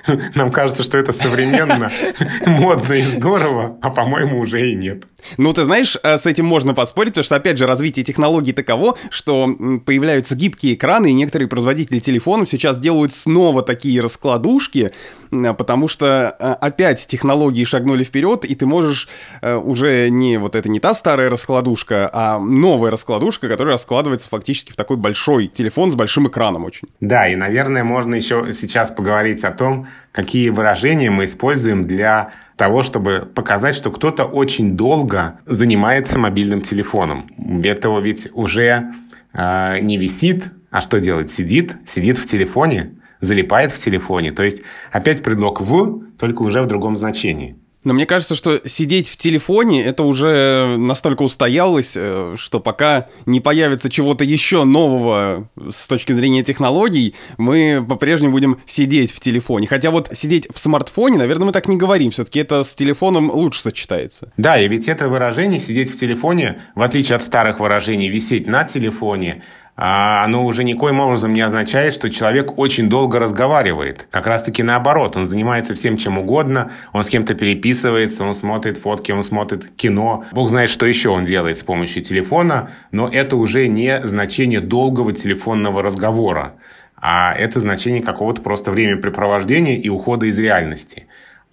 Нам 0.35 0.51
кажется, 0.51 0.83
что 0.83 0.99
это 0.99 1.13
современно, 1.13 1.91
модно 2.47 2.95
и 2.95 3.03
здорово, 3.03 3.79
а 3.81 3.91
по-моему 3.91 4.41
уже 4.41 4.71
и 4.71 4.75
нет. 4.75 5.05
Ну, 5.37 5.53
ты 5.53 5.65
знаешь, 5.65 5.97
э, 6.03 6.19
с 6.19 6.27
этим 6.27 6.47
можно 6.47 6.75
поспорить, 6.75 7.13
потому 7.13 7.25
что, 7.25 7.37
опять 7.37 7.59
же, 7.59 7.67
развитие 7.67 8.05
технологий 8.05 8.53
таково, 8.53 8.97
что 9.11 9.49
появляются 9.85 10.37
гибкие 10.37 10.75
экраны, 10.75 11.11
и 11.11 11.15
некоторые 11.15 11.49
производители 11.49 11.99
телефонов 11.99 12.49
сейчас 12.49 12.79
делают 12.79 13.13
снова 13.13 13.63
такие 13.63 14.01
раскладушки, 14.01 14.93
потому 15.31 15.89
что 15.89 16.37
э, 16.39 16.53
опять 16.61 17.07
технологии 17.07 17.65
шагнули 17.65 18.05
вперед, 18.05 18.45
и 18.45 18.55
ты 18.55 18.67
можешь 18.67 19.09
э, 19.43 19.57
уже 19.57 20.09
не 20.11 20.39
вот 20.39 20.55
это 20.55 20.69
не 20.69 20.81
та 20.81 20.95
старая 20.95 21.31
раскладушка, 21.31 22.09
а 22.13 22.39
новая 22.39 22.91
раскладушка, 22.91 23.49
которая 23.49 23.75
раскладывается 23.75 24.29
фактически 24.29 24.73
в 24.73 24.77
такой 24.77 24.97
большой 24.97 25.47
телефон 25.49 25.91
с 25.91 25.95
большим 25.95 26.29
экраном 26.29 26.65
очень. 26.65 26.89
Да, 27.01 27.29
и, 27.29 27.37
наверное, 27.37 27.85
можно 27.85 28.15
еще 28.15 28.53
сейчас 28.53 28.91
поговорить 28.91 29.45
о 29.45 29.51
том, 29.51 29.87
какие 30.13 30.49
выражения 30.49 31.11
мы 31.11 31.25
используем 31.25 31.87
для 31.87 32.33
того, 32.57 32.83
чтобы 32.83 33.29
показать, 33.35 33.77
что 33.77 33.91
кто-то 33.91 34.25
очень 34.25 34.77
долго 34.77 35.41
занимается 35.47 36.19
мобильным 36.19 36.63
телефоном. 36.63 37.31
Это 37.65 37.97
ведь 37.99 38.29
уже 38.33 38.95
э, 39.33 39.79
не 39.81 39.99
висит, 39.99 40.45
а 40.71 40.81
что 40.81 41.01
делает? 41.01 41.31
Сидит, 41.31 41.77
сидит 41.87 42.19
в 42.19 42.27
телефоне, 42.27 42.97
залипает 43.21 43.73
в 43.73 43.79
телефоне. 43.79 44.33
То 44.33 44.43
есть 44.43 44.63
опять 44.91 45.23
предлог 45.23 45.61
«в», 45.61 46.03
только 46.19 46.43
уже 46.43 46.63
в 46.63 46.67
другом 46.67 46.97
значении. 46.97 47.57
Но 47.87 47.95
мне 47.95 48.05
кажется, 48.05 48.35
что 48.35 48.61
сидеть 48.65 49.09
в 49.09 49.17
телефоне 49.17 49.85
это 49.85 50.03
уже 50.03 50.75
настолько 50.77 51.23
устоялось, 51.23 51.93
э, 51.95 52.35
что 52.37 52.59
пока 52.59 53.07
не 53.27 53.39
появится 53.39 53.89
чего-то 53.89 54.25
еще 54.25 54.65
нового 54.65 55.49
с 55.71 55.87
точки 55.87 56.11
зрения 56.11 56.43
технологий, 56.43 57.15
мы 57.39 57.87
по-прежнему 57.89 58.33
будем 58.33 58.59
сидеть 58.67 59.13
в 59.13 59.21
телефоне. 59.21 59.69
Хотя 59.69 59.93
вот 59.93 60.09
сидеть 60.15 60.49
в 60.53 60.59
смартфоне, 60.59 61.17
наверное, 61.17 61.47
мы 61.47 61.53
так 61.53 61.69
не 61.69 61.77
говорим. 61.77 62.11
Все-таки 62.11 62.41
это 62.41 62.65
с 62.65 62.75
телефоном 62.75 63.31
лучше 63.31 63.61
сочетается. 63.61 64.33
Да, 64.37 64.61
и 64.61 64.67
ведь 64.67 64.89
это 64.89 65.09
выражение 65.09 65.61
«сидеть 65.61 65.93
в 65.93 65.97
телефоне», 65.97 66.63
в 66.75 66.83
отличие 66.83 67.15
от 67.15 67.23
старых 67.23 67.61
выражений 67.61 68.09
«висеть 68.09 68.49
на 68.49 68.65
телефоне», 68.65 69.45
оно 69.77 70.47
уже 70.47 70.65
никоим 70.65 71.01
образом 71.01 71.35
не 71.35 71.43
означает, 71.43 71.93
что 71.93 72.09
человек 72.09 72.59
очень 72.59 72.89
долго 72.89 73.19
разговаривает. 73.19 74.09
Как 74.11 74.27
раз-таки 74.27 74.63
наоборот, 74.63 75.17
он 75.17 75.27
занимается 75.27 75.75
всем 75.75 75.99
чем 75.99 76.17
угодно, 76.17 76.71
он 76.95 77.05
с 77.05 77.11
кем-то 77.11 77.35
переписывается, 77.35 78.25
он 78.25 78.33
смотрит 78.33 78.79
фотки, 78.79 79.13
он 79.13 79.23
смотрит 79.23 79.69
кино. 79.77 80.25
Бог 80.33 80.49
знает, 80.49 80.71
что 80.71 80.87
еще 80.87 81.11
он 81.11 81.27
делает 81.27 81.59
с 81.59 81.63
помощью 81.63 82.03
телефона, 82.03 82.71
но 82.91 83.07
это 83.07 83.37
уже 83.37 83.69
не 83.69 84.01
значение 84.03 84.61
долгого 84.61 85.13
телефонного 85.13 85.83
разговора, 85.83 86.55
а 86.97 87.35
это 87.35 87.61
значение 87.61 88.03
какого-то 88.03 88.41
просто 88.41 88.71
времяпрепровождения 88.71 89.77
и 89.77 89.91
ухода 89.91 90.25
из 90.25 90.39
реальности. 90.39 91.07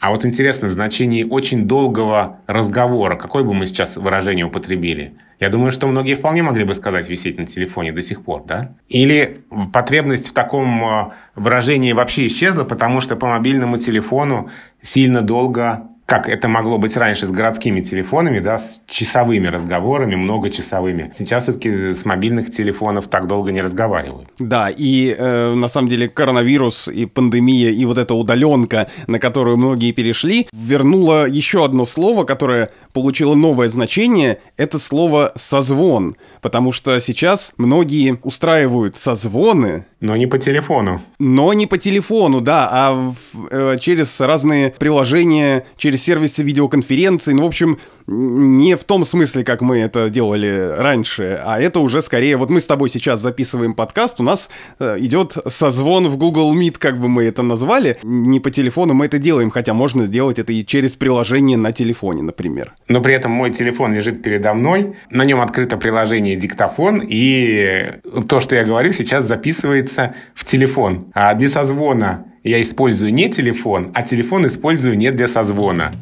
А 0.04 0.10
вот 0.10 0.26
интересно, 0.26 0.68
в 0.68 0.74
значении 0.74 1.24
очень 1.24 1.66
долгого 1.66 2.42
разговора, 2.46 3.16
какое 3.16 3.46
бы 3.46 3.54
мы 3.54 3.66
сейчас 3.66 3.96
выражение 3.96 4.46
употребили? 4.46 5.14
Я 5.40 5.48
думаю, 5.48 5.72
что 5.72 5.88
многие 5.88 6.16
вполне 6.16 6.44
могли 6.44 6.66
бы 6.66 6.74
сказать 6.74 7.08
висеть 7.08 7.38
на 7.38 7.46
телефоне 7.46 7.94
до 7.94 8.02
сих 8.02 8.22
пор, 8.22 8.44
да? 8.46 8.76
Или 8.90 9.46
потребность 9.72 10.28
в 10.28 10.34
таком 10.34 10.84
э, 10.84 11.12
выражении 11.36 11.94
вообще 11.94 12.28
исчезла, 12.28 12.66
потому 12.66 13.00
что 13.00 13.16
по 13.16 13.28
мобильному 13.28 13.78
телефону 13.78 14.50
сильно 14.82 15.22
долго 15.22 15.88
как 16.14 16.30
это 16.30 16.48
могло 16.48 16.78
быть 16.78 16.96
раньше 16.96 17.26
с 17.26 17.32
городскими 17.32 17.82
телефонами, 17.82 18.38
да, 18.38 18.60
с 18.60 18.82
часовыми 18.88 19.48
разговорами, 19.48 20.14
многочасовыми. 20.14 21.10
Сейчас 21.12 21.44
все-таки 21.44 21.96
с 21.96 22.06
мобильных 22.06 22.52
телефонов 22.52 23.08
так 23.08 23.26
долго 23.26 23.52
не 23.52 23.62
разговаривают. 23.62 24.30
Да, 24.38 24.70
и 24.70 25.16
э, 25.18 25.56
на 25.56 25.68
самом 25.68 25.88
деле 25.88 26.08
коронавирус 26.08 26.88
и 26.88 27.08
пандемия 27.08 27.72
и 27.72 27.84
вот 27.86 27.98
эта 27.98 28.14
удаленка, 28.14 28.92
на 29.08 29.18
которую 29.18 29.58
многие 29.58 29.92
перешли, 29.92 30.46
вернула 30.54 31.28
еще 31.28 31.66
одно 31.66 31.84
слово, 31.84 32.26
которое 32.26 32.70
получило 32.94 33.34
новое 33.34 33.70
значение. 33.70 34.38
Это 34.56 34.78
слово 34.78 35.32
«созвон», 35.36 36.16
потому 36.42 36.72
что 36.74 37.00
сейчас 37.00 37.54
многие 37.58 38.20
устраивают 38.22 38.98
созвоны, 38.98 39.88
но 40.04 40.18
не 40.18 40.28
по 40.28 40.38
телефону. 40.38 41.02
Но 41.18 41.54
не 41.54 41.66
по 41.66 41.78
телефону, 41.78 42.42
да, 42.42 42.68
а 42.70 42.94
в, 42.94 43.16
э, 43.50 43.78
через 43.80 44.20
разные 44.20 44.72
приложения, 44.72 45.66
через 45.78 46.03
сервисы 46.04 46.44
видеоконференции. 46.44 47.34
Ну, 47.34 47.44
в 47.44 47.48
общем, 47.48 47.80
не 48.08 48.76
в 48.76 48.84
том 48.84 49.06
смысле, 49.06 49.44
как 49.44 49.62
мы 49.62 49.80
это 49.80 50.10
делали 50.10 50.74
раньше, 50.78 51.42
а 51.44 51.60
это 51.60 51.80
уже 51.80 52.02
скорее, 52.02 52.38
вот 52.38 52.50
мы 52.50 52.60
с 52.60 52.68
тобой 52.68 52.90
сейчас 52.90 53.22
записываем 53.22 53.74
подкаст, 53.74 54.20
у 54.20 54.24
нас 54.24 54.50
э, 54.80 54.98
идет 55.00 55.38
созвон 55.48 56.10
в 56.10 56.18
Google 56.18 56.56
Meet, 56.56 56.76
как 56.78 57.00
бы 57.00 57.08
мы 57.08 57.24
это 57.24 57.42
назвали, 57.44 57.98
не 58.04 58.40
по 58.40 58.52
телефону 58.52 58.94
мы 58.94 59.06
это 59.06 59.20
делаем, 59.20 59.50
хотя 59.50 59.74
можно 59.74 60.04
сделать 60.04 60.40
это 60.40 60.52
и 60.52 60.66
через 60.66 60.96
приложение 60.96 61.58
на 61.58 61.72
телефоне, 61.72 62.24
например. 62.24 62.76
Но 62.88 63.02
при 63.02 63.14
этом 63.16 63.32
мой 63.32 63.52
телефон 63.52 63.94
лежит 63.94 64.22
передо 64.22 64.54
мной, 64.54 64.96
на 65.10 65.24
нем 65.24 65.40
открыто 65.40 65.78
приложение 65.78 66.36
диктофон, 66.36 67.02
и 67.08 67.94
то, 68.28 68.40
что 68.40 68.56
я 68.56 68.66
говорю, 68.66 68.92
сейчас 68.92 69.26
записывается 69.26 70.16
в 70.36 70.44
телефон. 70.44 71.08
А 71.14 71.34
для 71.36 71.48
созвона 71.48 72.26
я 72.44 72.62
использую 72.62 73.14
не 73.14 73.30
телефон, 73.30 73.92
а 73.94 74.04
телефон 74.04 74.46
использую 74.48 74.98
не 74.98 75.12
для 75.12 75.28
созвона. 75.28 75.94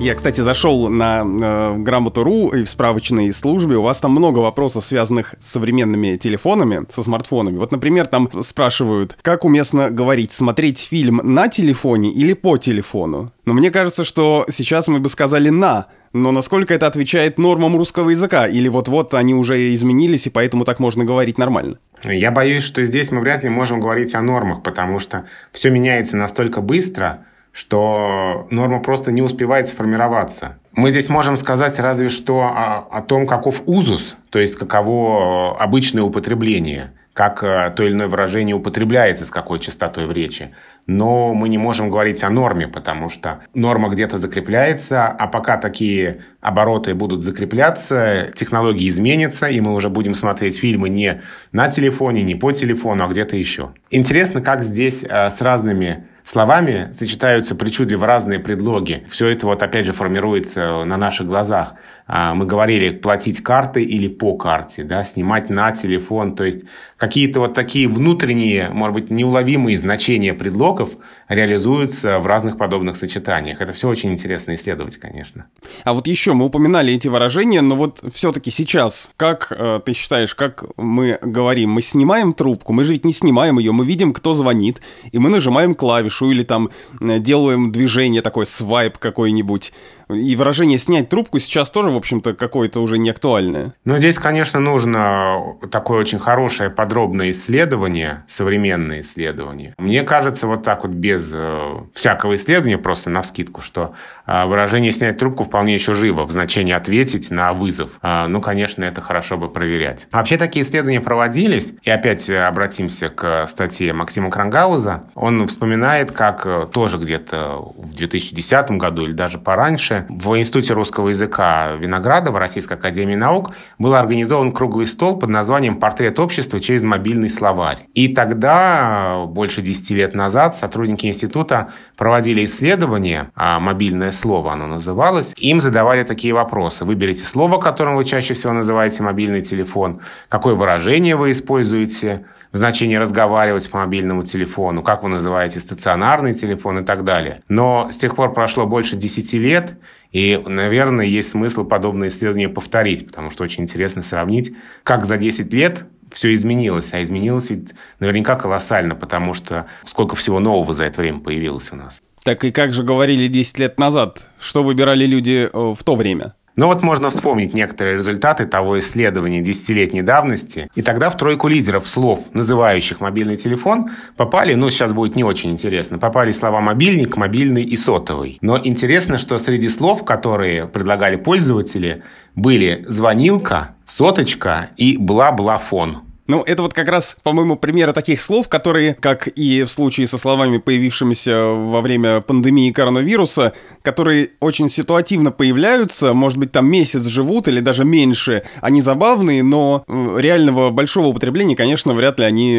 Я, 0.00 0.14
кстати, 0.14 0.40
зашел 0.40 0.88
на 0.88 1.22
э, 1.24 1.74
грамоту.ру 1.78 2.50
и 2.50 2.62
в 2.62 2.68
справочной 2.68 3.32
службе. 3.32 3.76
У 3.76 3.82
вас 3.82 3.98
там 3.98 4.12
много 4.12 4.38
вопросов, 4.38 4.84
связанных 4.84 5.34
с 5.40 5.50
современными 5.52 6.16
телефонами, 6.16 6.86
со 6.92 7.02
смартфонами. 7.02 7.56
Вот, 7.56 7.72
например, 7.72 8.06
там 8.06 8.30
спрашивают, 8.42 9.16
как 9.22 9.44
уместно 9.44 9.90
говорить, 9.90 10.30
смотреть 10.30 10.78
фильм 10.78 11.20
на 11.24 11.48
телефоне 11.48 12.12
или 12.12 12.34
по 12.34 12.56
телефону? 12.56 13.32
Но 13.46 13.54
мне 13.54 13.70
кажется, 13.70 14.04
что 14.04 14.46
сейчас 14.48 14.86
мы 14.86 15.00
бы 15.00 15.08
сказали 15.08 15.48
«на», 15.48 15.86
но 16.22 16.32
насколько 16.32 16.74
это 16.74 16.86
отвечает 16.86 17.38
нормам 17.38 17.76
русского 17.76 18.10
языка? 18.10 18.46
Или 18.46 18.68
вот-вот 18.68 19.14
они 19.14 19.34
уже 19.34 19.72
изменились, 19.74 20.26
и 20.26 20.30
поэтому 20.30 20.64
так 20.64 20.80
можно 20.80 21.04
говорить 21.04 21.38
нормально? 21.38 21.78
Я 22.02 22.30
боюсь, 22.30 22.64
что 22.64 22.84
здесь 22.84 23.10
мы 23.10 23.20
вряд 23.20 23.42
ли 23.42 23.48
можем 23.48 23.80
говорить 23.80 24.14
о 24.14 24.22
нормах, 24.22 24.62
потому 24.62 24.98
что 24.98 25.24
все 25.52 25.70
меняется 25.70 26.16
настолько 26.16 26.60
быстро– 26.60 27.18
что 27.56 28.46
норма 28.50 28.80
просто 28.80 29.10
не 29.10 29.22
успевает 29.22 29.66
сформироваться. 29.66 30.58
Мы 30.72 30.90
здесь 30.90 31.08
можем 31.08 31.38
сказать 31.38 31.78
разве 31.80 32.10
что 32.10 32.42
о, 32.42 32.86
о 32.90 33.00
том, 33.00 33.26
каков 33.26 33.62
узус, 33.64 34.14
то 34.28 34.38
есть 34.38 34.56
каково 34.56 35.58
обычное 35.58 36.02
употребление, 36.02 36.92
как 37.16 37.42
э, 37.42 37.72
то 37.74 37.82
или 37.82 37.92
иное 37.92 38.08
выражение 38.08 38.54
употребляется, 38.54 39.24
с 39.24 39.30
какой 39.30 39.58
частотой 39.58 40.06
в 40.06 40.12
речи. 40.12 40.54
Но 40.86 41.32
мы 41.32 41.48
не 41.48 41.56
можем 41.56 41.88
говорить 41.88 42.22
о 42.22 42.28
норме, 42.28 42.68
потому 42.68 43.08
что 43.08 43.40
норма 43.54 43.88
где-то 43.88 44.18
закрепляется, 44.18 45.08
а 45.08 45.26
пока 45.26 45.56
такие 45.56 46.18
обороты 46.42 46.94
будут 46.94 47.22
закрепляться, 47.22 48.30
технологии 48.34 48.86
изменятся, 48.90 49.48
и 49.48 49.60
мы 49.62 49.72
уже 49.72 49.88
будем 49.88 50.12
смотреть 50.12 50.60
фильмы 50.60 50.90
не 50.90 51.22
на 51.52 51.68
телефоне, 51.68 52.22
не 52.22 52.34
по 52.34 52.52
телефону, 52.52 53.04
а 53.04 53.08
где-то 53.08 53.34
еще. 53.34 53.70
Интересно, 53.90 54.42
как 54.42 54.62
здесь 54.62 55.02
э, 55.02 55.30
с 55.30 55.40
разными 55.40 56.04
словами 56.26 56.90
сочетаются 56.92 57.54
причудливо 57.54 58.06
разные 58.06 58.40
предлоги. 58.40 59.06
Все 59.08 59.28
это 59.28 59.46
вот 59.46 59.62
опять 59.62 59.86
же 59.86 59.92
формируется 59.92 60.84
на 60.84 60.96
наших 60.96 61.26
глазах. 61.26 61.74
А, 62.08 62.34
мы 62.34 62.46
говорили 62.46 62.90
платить 62.90 63.42
картой 63.42 63.84
или 63.84 64.06
по 64.06 64.36
карте, 64.36 64.84
да, 64.84 65.02
снимать 65.02 65.50
на 65.50 65.72
телефон, 65.72 66.36
то 66.36 66.44
есть 66.44 66.64
какие-то 66.96 67.40
вот 67.40 67.54
такие 67.54 67.88
внутренние, 67.88 68.70
может 68.70 68.94
быть, 68.94 69.10
неуловимые 69.10 69.76
значения 69.76 70.32
предлогов 70.32 70.96
реализуются 71.28 72.20
в 72.20 72.26
разных 72.26 72.56
подобных 72.56 72.96
сочетаниях. 72.96 73.60
Это 73.60 73.72
все 73.72 73.88
очень 73.88 74.12
интересно 74.12 74.54
исследовать, 74.54 74.96
конечно. 74.96 75.46
А 75.82 75.94
вот 75.94 76.06
еще 76.06 76.32
мы 76.32 76.46
упоминали 76.46 76.94
эти 76.94 77.08
выражения, 77.08 77.60
но 77.60 77.74
вот 77.74 78.02
все-таки 78.14 78.50
сейчас, 78.50 79.10
как 79.16 79.52
э, 79.56 79.80
ты 79.84 79.92
считаешь, 79.92 80.34
как 80.34 80.64
мы 80.76 81.18
говорим, 81.20 81.70
мы 81.70 81.82
снимаем 81.82 82.32
трубку, 82.32 82.72
мы 82.72 82.84
же 82.84 82.92
ведь 82.92 83.04
не 83.04 83.12
снимаем 83.12 83.58
ее, 83.58 83.72
мы 83.72 83.84
видим, 83.84 84.12
кто 84.12 84.32
звонит, 84.32 84.80
и 85.10 85.18
мы 85.18 85.28
нажимаем 85.28 85.74
клавишу 85.74 86.30
или 86.30 86.44
там 86.44 86.70
э, 87.00 87.18
делаем 87.18 87.72
движение, 87.72 88.22
такой 88.22 88.46
свайп 88.46 88.98
какой-нибудь. 88.98 89.72
И 90.08 90.36
выражение 90.36 90.78
«снять 90.78 91.08
трубку» 91.08 91.40
сейчас 91.40 91.70
тоже, 91.70 91.90
в 91.90 91.96
общем-то, 91.96 92.34
какое-то 92.34 92.80
уже 92.80 92.96
не 92.96 93.10
актуальное. 93.10 93.74
Ну, 93.84 93.96
здесь, 93.96 94.18
конечно, 94.18 94.60
нужно 94.60 95.56
такое 95.70 96.00
очень 96.00 96.20
хорошее 96.20 96.70
подробное 96.70 97.32
исследование, 97.32 98.24
современное 98.28 99.00
исследование. 99.00 99.74
Мне 99.78 100.04
кажется, 100.04 100.46
вот 100.46 100.62
так 100.62 100.84
вот 100.84 100.92
без 100.92 101.32
э, 101.34 101.76
всякого 101.92 102.36
исследования, 102.36 102.78
просто 102.78 103.10
на 103.10 103.22
вскидку, 103.22 103.62
что 103.62 103.94
э, 104.26 104.46
выражение 104.46 104.92
«снять 104.92 105.18
трубку» 105.18 105.42
вполне 105.42 105.74
еще 105.74 105.92
живо 105.92 106.24
в 106.24 106.30
значении 106.30 106.72
«ответить 106.72 107.32
на 107.32 107.52
вызов». 107.52 107.98
Э, 108.00 108.26
ну, 108.28 108.40
конечно, 108.40 108.84
это 108.84 109.00
хорошо 109.00 109.36
бы 109.36 109.48
проверять. 109.48 110.06
Вообще 110.12 110.36
такие 110.36 110.64
исследования 110.64 111.00
проводились, 111.00 111.72
и 111.82 111.90
опять 111.90 112.30
обратимся 112.30 113.08
к 113.08 113.46
статье 113.48 113.92
Максима 113.92 114.30
Крангауза. 114.30 115.04
Он 115.16 115.48
вспоминает, 115.48 116.12
как 116.12 116.70
тоже 116.70 116.98
где-то 116.98 117.72
в 117.76 117.96
2010 117.96 118.70
году 118.72 119.02
или 119.02 119.12
даже 119.12 119.38
пораньше 119.38 119.95
раньше 119.96 120.06
в 120.08 120.38
Институте 120.38 120.74
русского 120.74 121.08
языка 121.08 121.72
Виноградова 121.72 122.38
Российской 122.38 122.74
академии 122.74 123.14
наук 123.14 123.52
был 123.78 123.94
организован 123.94 124.52
круглый 124.52 124.86
стол 124.86 125.18
под 125.18 125.30
названием 125.30 125.76
«Портрет 125.76 126.18
общества 126.18 126.60
через 126.60 126.82
мобильный 126.82 127.30
словарь». 127.30 127.78
И 127.94 128.08
тогда, 128.08 129.24
больше 129.26 129.62
10 129.62 129.90
лет 129.90 130.14
назад, 130.14 130.56
сотрудники 130.56 131.06
института 131.06 131.72
проводили 131.96 132.44
исследование, 132.44 133.30
а 133.34 133.60
мобильное 133.60 134.10
слово 134.10 134.52
оно 134.52 134.66
называлось, 134.66 135.34
им 135.38 135.60
задавали 135.60 136.04
такие 136.04 136.34
вопросы. 136.34 136.84
Выберите 136.84 137.24
слово, 137.24 137.58
которым 137.58 137.96
вы 137.96 138.04
чаще 138.04 138.34
всего 138.34 138.52
называете 138.52 139.02
мобильный 139.02 139.42
телефон, 139.42 140.00
какое 140.28 140.54
выражение 140.54 141.16
вы 141.16 141.30
используете, 141.30 142.26
в 142.52 142.56
значении 142.56 142.96
разговаривать 142.96 143.70
по 143.70 143.78
мобильному 143.78 144.22
телефону, 144.22 144.82
как 144.82 145.02
вы 145.02 145.08
называете 145.08 145.60
стационарный 145.60 146.34
телефон 146.34 146.80
и 146.80 146.84
так 146.84 147.04
далее. 147.04 147.42
Но 147.48 147.88
с 147.90 147.96
тех 147.96 148.14
пор 148.14 148.32
прошло 148.32 148.66
больше 148.66 148.96
10 148.96 149.32
лет, 149.34 149.76
и, 150.12 150.40
наверное, 150.44 151.04
есть 151.04 151.30
смысл 151.30 151.64
подобные 151.64 152.08
исследования 152.08 152.48
повторить, 152.48 153.06
потому 153.06 153.30
что 153.30 153.44
очень 153.44 153.64
интересно 153.64 154.02
сравнить, 154.02 154.54
как 154.82 155.04
за 155.04 155.16
10 155.16 155.52
лет 155.52 155.84
все 156.10 156.32
изменилось. 156.34 156.94
А 156.94 157.02
изменилось 157.02 157.50
ведь 157.50 157.74
наверняка 158.00 158.36
колоссально, 158.36 158.94
потому 158.94 159.34
что 159.34 159.66
сколько 159.84 160.16
всего 160.16 160.40
нового 160.40 160.72
за 160.72 160.84
это 160.84 161.00
время 161.00 161.20
появилось 161.20 161.72
у 161.72 161.76
нас. 161.76 162.02
Так 162.22 162.44
и 162.44 162.50
как 162.50 162.72
же 162.72 162.82
говорили 162.82 163.28
10 163.28 163.58
лет 163.58 163.78
назад? 163.78 164.26
Что 164.40 164.62
выбирали 164.62 165.06
люди 165.06 165.48
э, 165.52 165.74
в 165.74 165.82
то 165.84 165.94
время? 165.94 166.34
Но 166.56 166.68
вот 166.68 166.82
можно 166.82 167.10
вспомнить 167.10 167.52
некоторые 167.52 167.96
результаты 167.96 168.46
того 168.46 168.78
исследования 168.78 169.42
десятилетней 169.42 170.00
давности. 170.00 170.68
И 170.74 170.80
тогда 170.80 171.10
в 171.10 171.16
тройку 171.16 171.48
лидеров 171.48 171.86
слов, 171.86 172.24
называющих 172.32 173.00
мобильный 173.00 173.36
телефон, 173.36 173.90
попали, 174.16 174.54
ну 174.54 174.70
сейчас 174.70 174.94
будет 174.94 175.16
не 175.16 175.24
очень 175.24 175.50
интересно, 175.50 175.98
попали 175.98 176.30
слова 176.30 176.60
мобильник, 176.60 177.18
мобильный 177.18 177.62
и 177.62 177.76
сотовый. 177.76 178.38
Но 178.40 178.58
интересно, 178.58 179.18
что 179.18 179.36
среди 179.36 179.68
слов, 179.68 180.04
которые 180.04 180.66
предлагали 180.66 181.16
пользователи, 181.16 182.02
были 182.34 182.84
звонилка, 182.88 183.74
соточка 183.84 184.70
и 184.78 184.96
бла-бла-фон. 184.96 186.05
Ну, 186.26 186.42
это 186.42 186.62
вот 186.62 186.74
как 186.74 186.88
раз, 186.88 187.16
по-моему, 187.22 187.56
примеры 187.56 187.92
таких 187.92 188.20
слов, 188.20 188.48
которые, 188.48 188.94
как 188.94 189.28
и 189.28 189.62
в 189.62 189.68
случае 189.68 190.06
со 190.06 190.18
словами, 190.18 190.58
появившимися 190.58 191.46
во 191.46 191.80
время 191.80 192.20
пандемии 192.20 192.70
коронавируса, 192.70 193.52
которые 193.82 194.30
очень 194.40 194.68
ситуативно 194.68 195.30
появляются, 195.30 196.14
может 196.14 196.38
быть, 196.38 196.52
там 196.52 196.68
месяц 196.68 197.04
живут 197.06 197.48
или 197.48 197.60
даже 197.60 197.84
меньше. 197.84 198.42
Они 198.60 198.80
забавные, 198.80 199.42
но 199.42 199.84
реального 199.86 200.70
большого 200.70 201.06
употребления, 201.06 201.54
конечно, 201.54 201.92
вряд 201.92 202.18
ли 202.18 202.24
они 202.24 202.56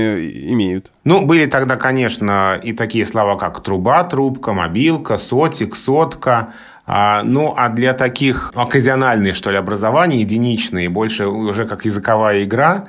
имеют. 0.51 0.91
Ну, 1.03 1.25
были 1.25 1.45
тогда, 1.45 1.75
конечно, 1.75 2.59
и 2.61 2.73
такие 2.73 3.05
слова, 3.05 3.37
как 3.37 3.61
труба, 3.61 4.03
трубка, 4.05 4.53
мобилка, 4.53 5.17
сотик, 5.17 5.75
сотка, 5.75 6.53
а, 6.89 7.21
ну, 7.23 7.53
а 7.55 7.67
для 7.67 7.93
таких 7.93 8.53
оказиональных, 8.55 9.35
что 9.35 9.51
ли, 9.51 9.57
образований, 9.57 10.21
единичные, 10.21 10.87
больше 10.87 11.27
уже 11.27 11.65
как 11.65 11.83
языковая 11.83 12.45
игра, 12.45 12.85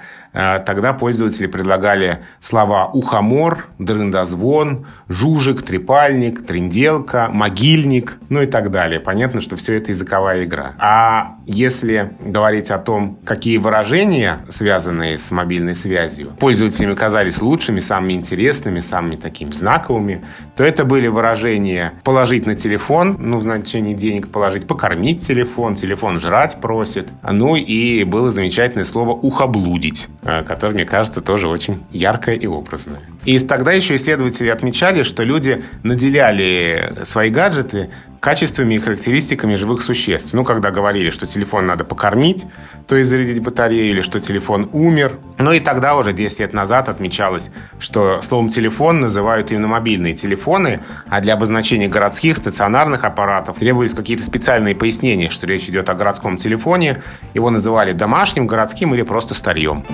тогда 0.64 0.92
пользователи 0.92 1.46
предлагали 1.48 2.20
слова 2.40 2.86
«ухомор», 2.86 3.66
«дрындозвон», 3.78 4.86
«жужик», 5.08 5.62
«трепальник», 5.62 6.46
«тринделка», 6.46 7.28
«могильник», 7.32 8.18
ну 8.28 8.42
и 8.42 8.46
так 8.46 8.70
далее. 8.70 9.00
Понятно, 9.00 9.40
что 9.40 9.56
все 9.56 9.74
это 9.76 9.90
языковая 9.90 10.44
игра. 10.44 10.74
А 10.78 11.38
если 11.46 12.12
говорить 12.20 12.70
о 12.70 12.78
том, 12.78 13.18
какие 13.24 13.56
выражения, 13.56 14.40
связанные 14.48 15.18
с 15.18 15.30
мобильной 15.32 15.74
связью, 15.74 16.28
пользователями 16.38 16.94
казались 16.94 17.42
лучшими, 17.42 17.80
самыми 17.80 18.12
интересными, 18.12 18.80
самыми 18.80 19.16
такими 19.16 19.50
знаковыми, 19.50 20.22
то 20.56 20.62
это 20.62 20.84
были 20.84 21.08
выражения 21.08 21.94
«положить 22.04 22.46
на 22.46 22.54
телефон», 22.54 23.16
ну, 23.18 23.38
в 23.38 23.42
значении 23.42 23.94
денег 23.94 24.28
положить, 24.28 24.68
«покормить 24.68 25.26
телефон», 25.26 25.74
«телефон 25.74 26.20
жрать 26.20 26.60
просит», 26.60 27.08
ну 27.28 27.56
и 27.56 28.04
было 28.04 28.30
замечательное 28.30 28.84
слово 28.84 29.10
«ухоблудить». 29.10 30.08
Э, 30.28 30.44
которое, 30.44 30.74
мне 30.74 30.84
кажется, 30.84 31.22
тоже 31.22 31.48
очень 31.48 31.86
яркое 31.90 32.34
и 32.34 32.46
образное. 32.46 33.00
И 33.24 33.38
тогда 33.38 33.72
еще 33.72 33.94
исследователи 33.94 34.48
отмечали, 34.48 35.02
что 35.02 35.22
люди 35.22 35.64
наделяли 35.84 36.98
свои 37.04 37.30
гаджеты 37.30 37.88
качествами 38.20 38.74
и 38.74 38.78
характеристиками 38.78 39.54
живых 39.54 39.82
существ. 39.82 40.32
Ну, 40.32 40.44
когда 40.44 40.70
говорили, 40.70 41.10
что 41.10 41.26
телефон 41.26 41.66
надо 41.66 41.84
покормить, 41.84 42.46
то 42.86 42.96
есть 42.96 43.10
зарядить 43.10 43.42
батарею, 43.42 43.90
или 43.90 44.00
что 44.00 44.20
телефон 44.20 44.68
умер. 44.72 45.18
Ну 45.38 45.52
и 45.52 45.60
тогда 45.60 45.96
уже 45.96 46.12
10 46.12 46.40
лет 46.40 46.52
назад 46.52 46.88
отмечалось, 46.88 47.50
что 47.78 48.20
словом 48.20 48.48
«телефон» 48.48 49.00
называют 49.00 49.50
именно 49.50 49.68
мобильные 49.68 50.14
телефоны, 50.14 50.80
а 51.08 51.20
для 51.20 51.34
обозначения 51.34 51.88
городских 51.88 52.36
стационарных 52.36 53.04
аппаратов 53.04 53.58
требовались 53.58 53.94
какие-то 53.94 54.22
специальные 54.22 54.74
пояснения, 54.74 55.30
что 55.30 55.46
речь 55.46 55.68
идет 55.68 55.88
о 55.88 55.94
городском 55.94 56.36
телефоне. 56.36 57.02
Его 57.34 57.50
называли 57.50 57.92
домашним, 57.92 58.46
городским 58.46 58.94
или 58.94 59.02
просто 59.02 59.34
старьем. 59.34 59.84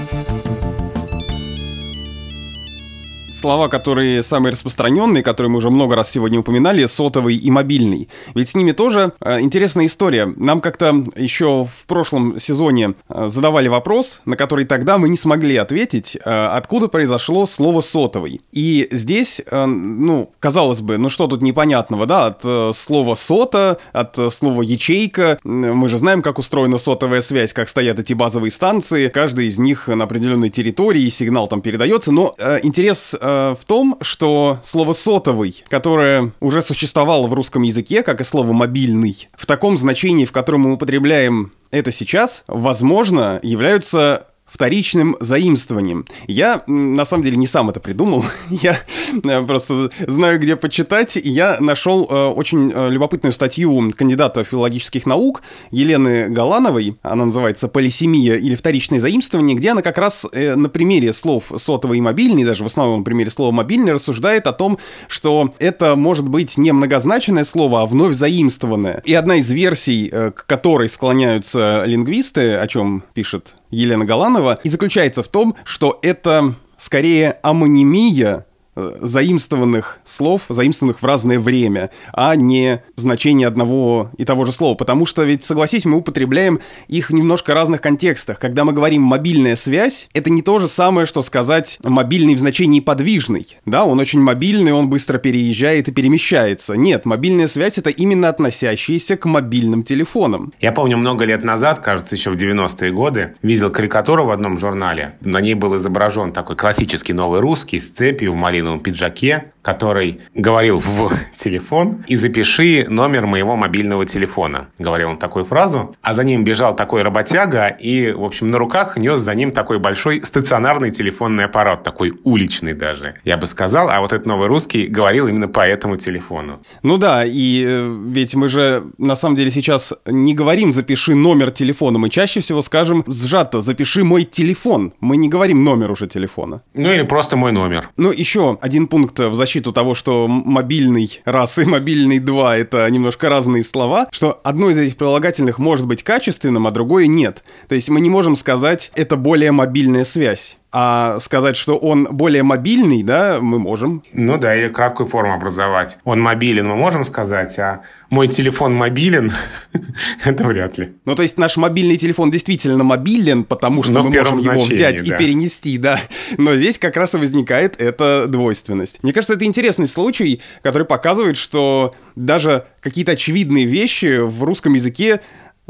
Слова, 3.45 3.69
которые 3.69 4.23
самые 4.23 4.53
распространенные, 4.53 5.23
которые 5.23 5.51
мы 5.51 5.59
уже 5.59 5.69
много 5.69 5.95
раз 5.97 6.11
сегодня 6.11 6.41
упоминали, 6.41 6.87
сотовый 6.87 7.37
и 7.37 7.51
мобильный. 7.51 8.09
Ведь 8.35 8.49
с 8.49 8.55
ними 8.55 8.73
тоже 8.73 9.13
э, 9.21 9.41
интересная 9.41 9.85
история. 9.85 10.33
Нам 10.37 10.63
как-то 10.63 11.05
еще 11.15 11.67
в 11.67 11.85
прошлом 11.85 12.39
сезоне 12.39 12.95
э, 13.11 13.27
задавали 13.27 13.69
вопрос, 13.69 14.23
на 14.25 14.37
который 14.37 14.65
тогда 14.65 14.97
мы 14.97 15.11
не 15.11 15.19
смогли 15.19 15.57
ответить, 15.57 16.17
э, 16.17 16.21
откуда 16.31 16.89
произошло 16.89 17.45
слово 17.45 17.83
сотовый. 17.83 18.41
И 18.53 18.89
здесь, 18.91 19.43
э, 19.45 19.67
ну, 19.67 20.31
казалось 20.41 20.81
бы, 20.81 20.97
ну 20.97 21.11
что 21.11 21.27
тут 21.27 21.43
непонятного, 21.43 22.07
да, 22.07 22.29
от 22.29 22.41
э, 22.45 22.71
слова 22.75 23.15
сота, 23.15 23.77
от 23.93 24.19
э, 24.19 24.31
слова 24.31 24.63
ячейка. 24.63 25.39
Мы 25.45 25.91
же 25.91 25.99
знаем, 25.99 26.23
как 26.23 26.39
устроена 26.39 26.79
сотовая 26.79 27.21
связь, 27.21 27.53
как 27.53 27.69
стоят 27.69 27.99
эти 27.99 28.15
базовые 28.15 28.51
станции. 28.51 29.09
Каждый 29.09 29.49
из 29.49 29.59
них 29.59 29.89
на 29.89 30.05
определенной 30.05 30.49
территории, 30.49 31.11
сигнал 31.11 31.47
там 31.47 31.61
передается. 31.61 32.11
Но 32.11 32.35
э, 32.39 32.61
интерес 32.63 33.15
э, 33.21 33.34
В 33.55 33.65
том, 33.67 33.99
что 34.01 34.59
слово 34.63 34.93
«сотовый», 34.93 35.65
которое 35.69 36.33
уже 36.41 36.63
существовало 36.63 37.27
в 37.27 37.35
русском 37.35 37.63
языке, 37.63 38.03
как 38.03 38.21
и 38.21 38.25
слово 38.25 38.53
«мобильный», 38.53 39.29
в 39.37 39.47
таком 39.47 39.77
значении, 39.77 40.25
в 40.25 40.33
котором 40.33 40.63
мы 40.63 40.73
употребляем 40.75 41.53
это 41.71 41.91
сейчас, 41.91 42.45
возможно, 42.47 43.41
являются 43.43 44.29
вторичным 44.55 45.17
заимствованием. 45.19 46.07
Я, 46.29 46.63
на 46.69 47.05
самом 47.05 47.25
деле, 47.25 47.37
не 47.37 47.49
сам 47.49 47.71
это 47.71 47.81
придумал. 47.81 48.25
я 48.51 48.79
э, 49.13 49.43
просто 49.43 49.91
знаю, 50.07 50.39
где 50.39 50.55
почитать. 50.55 51.17
Я 51.17 51.57
нашел 51.59 52.07
э, 52.09 52.27
очень 52.27 52.71
э, 52.73 52.89
любопытную 52.89 53.33
статью 53.33 53.93
кандидата 53.97 54.45
филологических 54.45 55.07
наук 55.07 55.43
Елены 55.73 56.29
Галановой. 56.29 56.95
Она 57.03 57.25
называется 57.25 57.67
«Полисемия 57.67 58.37
или 58.37 58.55
вторичное 58.55 59.01
заимствование», 59.01 59.57
где 59.57 59.71
она 59.71 59.83
как 59.83 59.99
раз 59.99 60.25
на 60.33 60.69
примере 60.69 61.13
слов 61.13 61.51
«сотовый» 61.57 61.99
и 61.99 62.01
«мобильный», 62.01 62.45
даже 62.45 62.63
в 62.63 62.67
основном 62.67 63.01
на 63.01 63.05
примере 63.05 63.31
слова 63.31 63.51
«мобильный», 63.51 63.93
рассуждает 63.93 64.47
о 64.47 64.53
том, 64.53 64.79
что 65.09 65.53
это 65.59 65.97
может 65.97 66.29
быть 66.29 66.57
не 66.57 66.71
многозначное 66.71 67.43
слово, 67.43 67.83
а 67.83 67.87
вновь 67.87 68.15
заимствованное. 68.15 69.03
И 69.05 69.15
одна 69.15 69.37
из 69.37 69.51
версий, 69.51 70.09
к 70.09 70.47
которой 70.47 70.89
склоняются 70.89 71.83
лингвисты, 71.87 72.55
о 72.55 72.69
чем 72.69 73.03
пишет 73.15 73.57
Елена 73.75 74.05
Галанова, 74.05 74.59
и 74.63 74.69
заключается 74.69 75.23
в 75.23 75.29
том, 75.29 75.57
что 75.65 75.99
это 76.03 76.55
скорее 76.77 77.39
амонимия 77.43 78.47
заимствованных 78.75 80.01
слов, 80.05 80.47
заимствованных 80.49 81.03
в 81.03 81.05
разное 81.07 81.39
время, 81.39 81.91
а 82.13 82.37
не 82.37 82.83
значение 82.97 83.47
одного 83.47 84.11
и 84.17 84.25
того 84.25 84.45
же 84.45 84.53
слова. 84.53 84.75
Потому 84.75 85.07
что 85.07 85.23
ведь, 85.25 85.45
согласись, 85.45 85.85
мы 85.85 85.99
употребляем 85.99 86.61
их 86.89 87.11
в 87.11 87.15
немножко 87.15 87.55
разных 87.55 87.81
контекстах. 87.81 88.39
Когда 88.39 88.65
мы 88.65 88.73
говорим 88.73 89.03
«мобильная 89.03 89.57
связь», 89.57 90.09
это 90.13 90.31
не 90.31 90.43
то 90.43 90.59
же 90.59 90.69
самое, 90.69 91.07
что 91.07 91.23
сказать 91.23 91.79
«мобильный» 91.85 92.35
в 92.35 92.39
значении 92.39 92.81
«подвижный». 92.81 93.47
Да, 93.65 93.85
он 93.85 94.01
очень 94.01 94.21
мобильный, 94.21 94.73
он 94.73 94.89
быстро 94.89 95.19
переезжает 95.19 95.89
и 95.89 95.93
перемещается. 95.93 96.75
Нет, 96.75 97.05
мобильная 97.05 97.49
связь— 97.49 97.79
это 97.79 97.91
именно 97.91 98.29
относящаяся 98.29 99.17
к 99.17 99.27
мобильным 99.27 99.83
телефонам. 99.83 100.53
Я 100.61 100.73
помню, 100.73 100.97
много 100.97 101.25
лет 101.25 101.45
назад, 101.45 101.81
кажется, 101.81 102.15
еще 102.15 102.31
в 102.31 102.37
90-е 102.37 102.91
годы, 102.91 103.35
видел 103.43 103.71
карикатуру 103.71 104.27
в 104.27 104.31
одном 104.31 104.59
журнале. 104.59 105.17
На 105.21 105.41
ней 105.41 105.55
был 105.55 105.77
изображен 105.77 106.33
такой 106.33 106.57
классический 106.57 107.13
новый 107.13 107.41
русский 107.41 107.81
с 107.81 107.89
цепью 107.89 108.33
в 108.33 108.37
малиновом 108.37 108.64
малиновом 108.65 108.81
пиджаке, 108.81 109.53
который 109.63 110.21
говорил 110.35 110.79
в 110.79 111.13
телефон 111.37 112.05
«И 112.07 112.17
запиши 112.17 112.87
номер 112.89 113.27
моего 113.27 113.57
мобильного 113.57 114.07
телефона», 114.07 114.69
говорил 114.79 115.11
он 115.11 115.17
такую 115.19 115.45
фразу, 115.45 115.95
а 116.03 116.15
за 116.15 116.25
ним 116.25 116.45
бежал 116.45 116.75
такой 116.75 117.03
работяга 117.03 117.69
и, 117.69 118.13
в 118.13 118.25
общем, 118.25 118.51
на 118.51 118.59
руках 118.59 118.97
нес 118.97 119.21
за 119.21 119.35
ним 119.35 119.53
такой 119.53 119.79
большой 119.79 120.23
стационарный 120.23 120.91
телефонный 120.91 121.45
аппарат, 121.45 121.83
такой 121.83 122.13
уличный 122.25 122.75
даже, 122.75 123.15
я 123.25 123.37
бы 123.37 123.47
сказал, 123.47 123.89
а 123.89 124.01
вот 124.01 124.13
этот 124.13 124.27
новый 124.27 124.49
русский 124.49 124.87
говорил 124.87 125.29
именно 125.29 125.49
по 125.49 125.61
этому 125.61 125.97
телефону. 125.97 126.61
Ну 126.83 126.99
да, 126.99 127.25
и 127.25 127.65
э, 127.67 127.97
ведь 128.09 128.35
мы 128.35 128.49
же 128.49 128.85
на 128.99 129.17
самом 129.17 129.37
деле 129.37 129.51
сейчас 129.51 129.95
не 130.07 130.35
говорим 130.35 130.73
«запиши 130.73 131.15
номер 131.15 131.51
телефона», 131.51 131.99
мы 131.99 132.11
чаще 132.11 132.41
всего 132.41 132.63
скажем 132.63 133.05
сжато 133.07 133.61
«запиши 133.61 134.05
мой 134.05 134.25
телефон», 134.25 134.93
мы 135.01 135.17
не 135.17 135.29
говорим 135.29 135.65
номер 135.65 135.91
уже 135.91 136.07
телефона. 136.07 136.63
Ну 136.75 136.93
или 136.93 137.03
просто 137.03 137.37
мой 137.37 137.53
номер. 137.53 137.91
Ну 137.97 138.13
еще 138.13 138.54
один 138.61 138.87
пункт 138.87 139.19
в 139.19 139.35
защиту 139.35 139.73
того, 139.73 139.95
что 139.95 140.29
мобильный 140.29 141.21
раз 141.25 141.59
и 141.59 141.65
мобильный 141.65 142.19
два— 142.19 142.57
это 142.59 142.89
немножко 142.91 143.29
разные 143.29 143.63
слова, 143.63 144.09
что 144.11 144.41
одно 144.45 144.71
из 144.71 144.79
этих 144.79 144.97
прилагательных 144.97 145.59
может 145.59 145.87
быть 145.87 146.03
качественным, 146.03 146.67
а 146.67 146.71
другое 146.71 147.07
нет. 147.07 147.45
То 147.69 147.75
есть 147.75 147.89
мы 147.89 148.01
не 148.01 148.11
можем 148.11 148.37
сказать 148.37 148.91
«это 148.95 149.17
более 149.17 149.53
мобильная 149.53 150.05
связь». 150.05 150.57
А 150.77 151.21
сказать, 151.21 151.57
что 151.57 151.77
он 151.77 152.09
более 152.11 152.43
мобильный, 152.43 153.05
да, 153.05 153.39
мы 153.41 153.61
можем. 153.61 154.03
Ну 154.13 154.39
да, 154.39 154.57
или 154.57 154.67
краткую 154.67 155.07
форму 155.07 155.33
образовать. 155.33 155.99
Он 156.03 156.21
мобилен, 156.21 156.67
мы 156.67 156.75
можем 156.75 157.05
сказать, 157.05 157.57
а 157.61 157.83
мой 158.11 158.27
телефон 158.27 158.75
мобилен, 158.75 159.33
это 160.25 160.43
вряд 160.43 160.77
ли. 160.79 160.95
Ну, 161.05 161.15
то 161.15 161.23
есть 161.23 161.39
наш 161.39 161.57
мобильный 161.57 161.97
телефон 161.97 162.33
действительно 162.33 162.83
мобилен, 162.83 163.45
потому 163.45 163.85
что 163.85 163.93
Но 163.93 164.03
мы 164.03 164.11
можем 164.11 164.37
его 164.37 164.65
взять 164.65 165.09
да. 165.09 165.15
и 165.15 165.17
перенести, 165.17 165.79
да. 165.79 166.01
Но 166.39 166.57
здесь 166.57 166.77
как 166.81 166.97
раз 166.97 167.15
и 167.15 167.19
возникает 167.19 167.81
эта 167.81 168.27
двойственность. 168.27 169.01
Мне 169.05 169.13
кажется, 169.13 169.35
это 169.35 169.45
интересный 169.45 169.87
случай, 169.87 170.41
который 170.63 170.89
показывает, 170.89 171.37
что 171.37 171.95
даже 172.17 172.65
какие-то 172.81 173.13
очевидные 173.13 173.65
вещи 173.65 174.19
в 174.19 174.43
русском 174.43 174.75
языке 174.75 175.21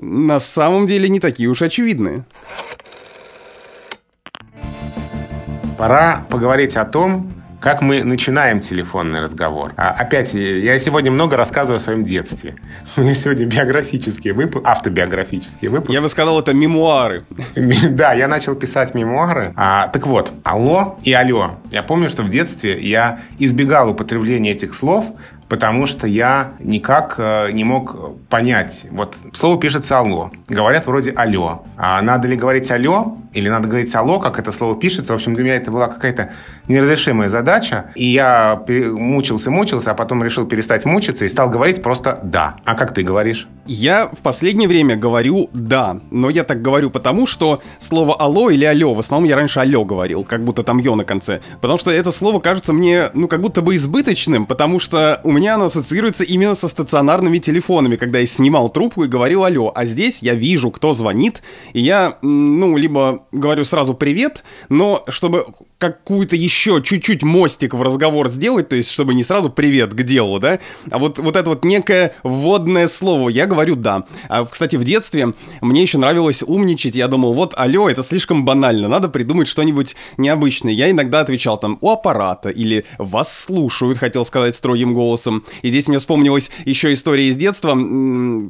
на 0.00 0.40
самом 0.40 0.86
деле 0.86 1.10
не 1.10 1.20
такие 1.20 1.48
уж 1.48 1.60
очевидные. 1.60 2.24
Пора 5.76 6.24
поговорить 6.30 6.76
о 6.76 6.84
том, 6.84 7.32
как 7.64 7.80
мы 7.80 8.04
начинаем 8.04 8.60
телефонный 8.60 9.22
разговор. 9.22 9.72
А, 9.78 9.88
опять, 9.88 10.34
я 10.34 10.78
сегодня 10.78 11.10
много 11.10 11.36
рассказываю 11.38 11.78
о 11.78 11.80
своем 11.80 12.04
детстве. 12.04 12.56
У 12.96 13.00
меня 13.00 13.14
сегодня 13.14 13.46
биографический 13.46 14.32
выпуск, 14.32 14.62
автобиографический 14.66 15.68
выпуск. 15.68 15.90
Я 15.90 16.02
бы 16.02 16.10
сказал, 16.10 16.38
это 16.38 16.52
мемуары. 16.52 17.22
Да, 17.90 18.12
я 18.12 18.28
начал 18.28 18.54
писать 18.54 18.94
мемуары. 18.94 19.52
А, 19.56 19.88
так 19.88 20.06
вот, 20.06 20.30
алло 20.42 20.98
и 21.02 21.12
алло. 21.14 21.56
Я 21.70 21.82
помню, 21.82 22.10
что 22.10 22.22
в 22.22 22.28
детстве 22.28 22.78
я 22.78 23.20
избегал 23.38 23.88
употребления 23.88 24.50
этих 24.50 24.74
слов, 24.74 25.06
потому 25.54 25.86
что 25.86 26.08
я 26.08 26.54
никак 26.58 27.14
э, 27.16 27.52
не 27.52 27.62
мог 27.62 28.18
понять. 28.28 28.86
Вот 28.90 29.16
слово 29.32 29.60
пишется 29.60 29.96
«алло». 29.96 30.32
Говорят 30.48 30.84
вроде 30.88 31.12
«алло». 31.12 31.64
А 31.76 32.02
надо 32.02 32.26
ли 32.26 32.34
говорить 32.34 32.68
«алло» 32.72 33.18
или 33.34 33.48
надо 33.48 33.68
говорить 33.68 33.94
«алло», 33.94 34.18
как 34.18 34.40
это 34.40 34.50
слово 34.50 34.74
пишется? 34.74 35.12
В 35.12 35.16
общем, 35.16 35.34
для 35.34 35.44
меня 35.44 35.54
это 35.54 35.70
была 35.70 35.86
какая-то 35.86 36.32
неразрешимая 36.66 37.28
задача. 37.28 37.92
И 37.94 38.10
я 38.10 38.60
мучился, 38.66 39.52
мучился, 39.52 39.92
а 39.92 39.94
потом 39.94 40.24
решил 40.24 40.44
перестать 40.46 40.84
мучиться 40.84 41.24
и 41.24 41.28
стал 41.28 41.50
говорить 41.50 41.82
просто 41.82 42.18
«да». 42.24 42.56
А 42.64 42.74
как 42.74 42.92
ты 42.92 43.04
говоришь? 43.04 43.46
Я 43.66 44.06
в 44.06 44.22
последнее 44.22 44.68
время 44.68 44.96
говорю 44.96 45.50
«да», 45.52 46.00
но 46.10 46.30
я 46.30 46.42
так 46.42 46.62
говорю 46.62 46.90
потому, 46.90 47.28
что 47.28 47.62
слово 47.78 48.16
«алло» 48.16 48.50
или 48.50 48.64
«алло», 48.64 48.92
в 48.94 48.98
основном 48.98 49.28
я 49.28 49.36
раньше 49.36 49.60
«алло» 49.60 49.84
говорил, 49.84 50.24
как 50.24 50.42
будто 50.42 50.64
там 50.64 50.78
«ё» 50.78 50.96
на 50.96 51.04
конце. 51.04 51.40
Потому 51.60 51.78
что 51.78 51.92
это 51.92 52.10
слово 52.10 52.40
кажется 52.40 52.72
мне, 52.72 53.10
ну, 53.14 53.28
как 53.28 53.40
будто 53.40 53.62
бы 53.62 53.76
избыточным, 53.76 54.46
потому 54.46 54.80
что 54.80 55.20
у 55.22 55.32
меня 55.32 55.43
оно 55.48 55.66
ассоциируется 55.66 56.24
именно 56.24 56.54
со 56.54 56.68
стационарными 56.68 57.38
телефонами, 57.38 57.96
когда 57.96 58.18
я 58.18 58.26
снимал 58.26 58.68
трубку 58.70 59.04
и 59.04 59.08
говорил 59.08 59.44
«алло», 59.44 59.72
а 59.74 59.84
здесь 59.84 60.22
я 60.22 60.34
вижу, 60.34 60.70
кто 60.70 60.92
звонит, 60.92 61.42
и 61.72 61.80
я, 61.80 62.18
ну, 62.22 62.76
либо 62.76 63.26
говорю 63.32 63.64
сразу 63.64 63.94
«привет», 63.94 64.44
но 64.68 65.02
чтобы 65.08 65.46
какую-то 65.78 66.36
еще 66.36 66.82
чуть-чуть 66.82 67.22
мостик 67.22 67.74
в 67.74 67.82
разговор 67.82 68.28
сделать, 68.28 68.68
то 68.68 68.76
есть 68.76 68.90
чтобы 68.90 69.14
не 69.14 69.24
сразу 69.24 69.50
«привет» 69.50 69.92
к 69.92 70.02
делу, 70.02 70.38
да, 70.38 70.58
а 70.90 70.98
вот, 70.98 71.18
вот 71.18 71.36
это 71.36 71.50
вот 71.50 71.64
некое 71.64 72.14
вводное 72.22 72.88
слово, 72.88 73.28
я 73.28 73.46
говорю 73.46 73.76
«да». 73.76 74.04
А, 74.28 74.44
кстати, 74.44 74.76
в 74.76 74.84
детстве 74.84 75.34
мне 75.60 75.82
еще 75.82 75.98
нравилось 75.98 76.42
умничать, 76.42 76.94
я 76.94 77.08
думал, 77.08 77.34
вот 77.34 77.54
алло, 77.56 77.88
это 77.88 78.02
слишком 78.02 78.44
банально, 78.44 78.88
надо 78.88 79.08
придумать 79.08 79.48
что-нибудь 79.48 79.96
необычное. 80.16 80.72
Я 80.72 80.90
иногда 80.90 81.20
отвечал 81.20 81.58
там 81.58 81.78
«у 81.80 81.90
аппарата» 81.90 82.48
или 82.48 82.84
«вас 82.98 83.36
слушают», 83.36 83.98
хотел 83.98 84.24
сказать 84.24 84.56
строгим 84.56 84.94
голосом. 84.94 85.44
И 85.62 85.68
здесь 85.68 85.88
мне 85.88 85.98
вспомнилась 85.98 86.50
еще 86.64 86.92
история 86.92 87.28
из 87.28 87.36
детства. 87.36 87.72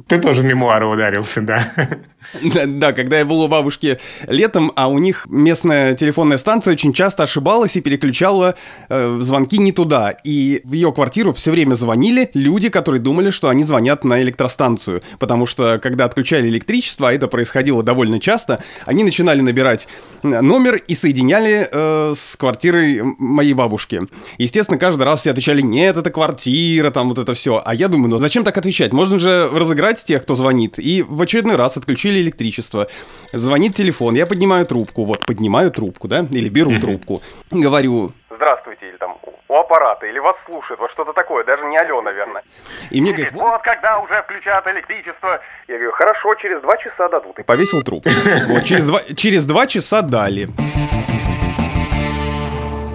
Ты 0.06 0.18
тоже 0.20 0.42
мемуары 0.42 0.86
ударился, 0.86 1.40
да? 1.40 1.72
Да, 2.42 2.64
да, 2.66 2.92
когда 2.92 3.18
я 3.18 3.26
был 3.26 3.42
у 3.42 3.48
бабушки 3.48 3.98
летом, 4.26 4.72
а 4.76 4.88
у 4.88 4.98
них 4.98 5.26
местная 5.28 5.94
телефонная 5.94 6.38
станция 6.38 6.72
очень 6.72 6.94
часто 6.94 7.23
ошибалась 7.24 7.76
и 7.76 7.80
переключала 7.80 8.54
э, 8.88 9.18
звонки 9.20 9.58
не 9.58 9.72
туда. 9.72 10.10
И 10.10 10.60
в 10.64 10.72
ее 10.72 10.92
квартиру 10.92 11.32
все 11.32 11.50
время 11.50 11.74
звонили 11.74 12.30
люди, 12.34 12.68
которые 12.68 13.00
думали, 13.00 13.30
что 13.30 13.48
они 13.48 13.64
звонят 13.64 14.04
на 14.04 14.22
электростанцию. 14.22 15.02
Потому 15.18 15.46
что, 15.46 15.78
когда 15.82 16.04
отключали 16.04 16.48
электричество, 16.48 17.08
а 17.08 17.12
это 17.12 17.28
происходило 17.28 17.82
довольно 17.82 18.20
часто, 18.20 18.62
они 18.86 19.04
начинали 19.04 19.40
набирать 19.40 19.88
номер 20.22 20.76
и 20.76 20.94
соединяли 20.94 21.68
э, 21.70 22.12
с 22.16 22.36
квартирой 22.36 23.02
моей 23.18 23.54
бабушки. 23.54 24.02
Естественно, 24.38 24.78
каждый 24.78 25.02
раз 25.02 25.20
все 25.20 25.30
отвечали, 25.30 25.60
нет, 25.60 25.96
это 25.96 26.10
квартира, 26.10 26.90
там 26.90 27.08
вот 27.08 27.18
это 27.18 27.34
все. 27.34 27.62
А 27.64 27.74
я 27.74 27.88
думаю, 27.88 28.10
ну 28.10 28.18
зачем 28.18 28.44
так 28.44 28.56
отвечать? 28.56 28.92
Можно 28.92 29.18
же 29.18 29.48
разыграть 29.52 30.04
тех, 30.04 30.22
кто 30.22 30.34
звонит. 30.34 30.78
И 30.78 31.02
в 31.02 31.20
очередной 31.20 31.56
раз 31.56 31.76
отключили 31.76 32.20
электричество. 32.20 32.88
Звонит 33.32 33.74
телефон, 33.74 34.14
я 34.14 34.26
поднимаю 34.26 34.66
трубку, 34.66 35.04
вот, 35.04 35.26
поднимаю 35.26 35.70
трубку, 35.70 36.08
да, 36.08 36.26
или 36.30 36.48
беру 36.48 36.80
трубку. 36.80 37.03
Говорю, 37.50 38.12
здравствуйте, 38.30 38.88
или 38.88 38.96
там 38.96 39.18
у 39.48 39.54
аппарата, 39.56 40.06
или 40.06 40.18
вас 40.18 40.36
слушают, 40.46 40.80
вот 40.80 40.90
что-то 40.90 41.12
такое, 41.12 41.44
даже 41.44 41.64
не 41.64 41.76
алло, 41.78 42.02
наверное. 42.02 42.42
И 42.90 43.00
мне 43.00 43.12
говорит, 43.12 43.32
вот 43.32 43.62
когда 43.62 43.98
уже 44.00 44.22
включат 44.22 44.66
электричество. 44.66 45.40
Я 45.68 45.76
говорю, 45.76 45.92
хорошо, 45.92 46.34
через 46.36 46.60
два 46.60 46.76
часа 46.76 47.08
дадут. 47.08 47.38
И 47.38 47.42
повесил 47.42 47.82
трубку. 47.82 48.10
Вот, 48.48 48.64
через 48.64 49.44
два 49.46 49.66
часа 49.66 50.02
дали. 50.02 50.48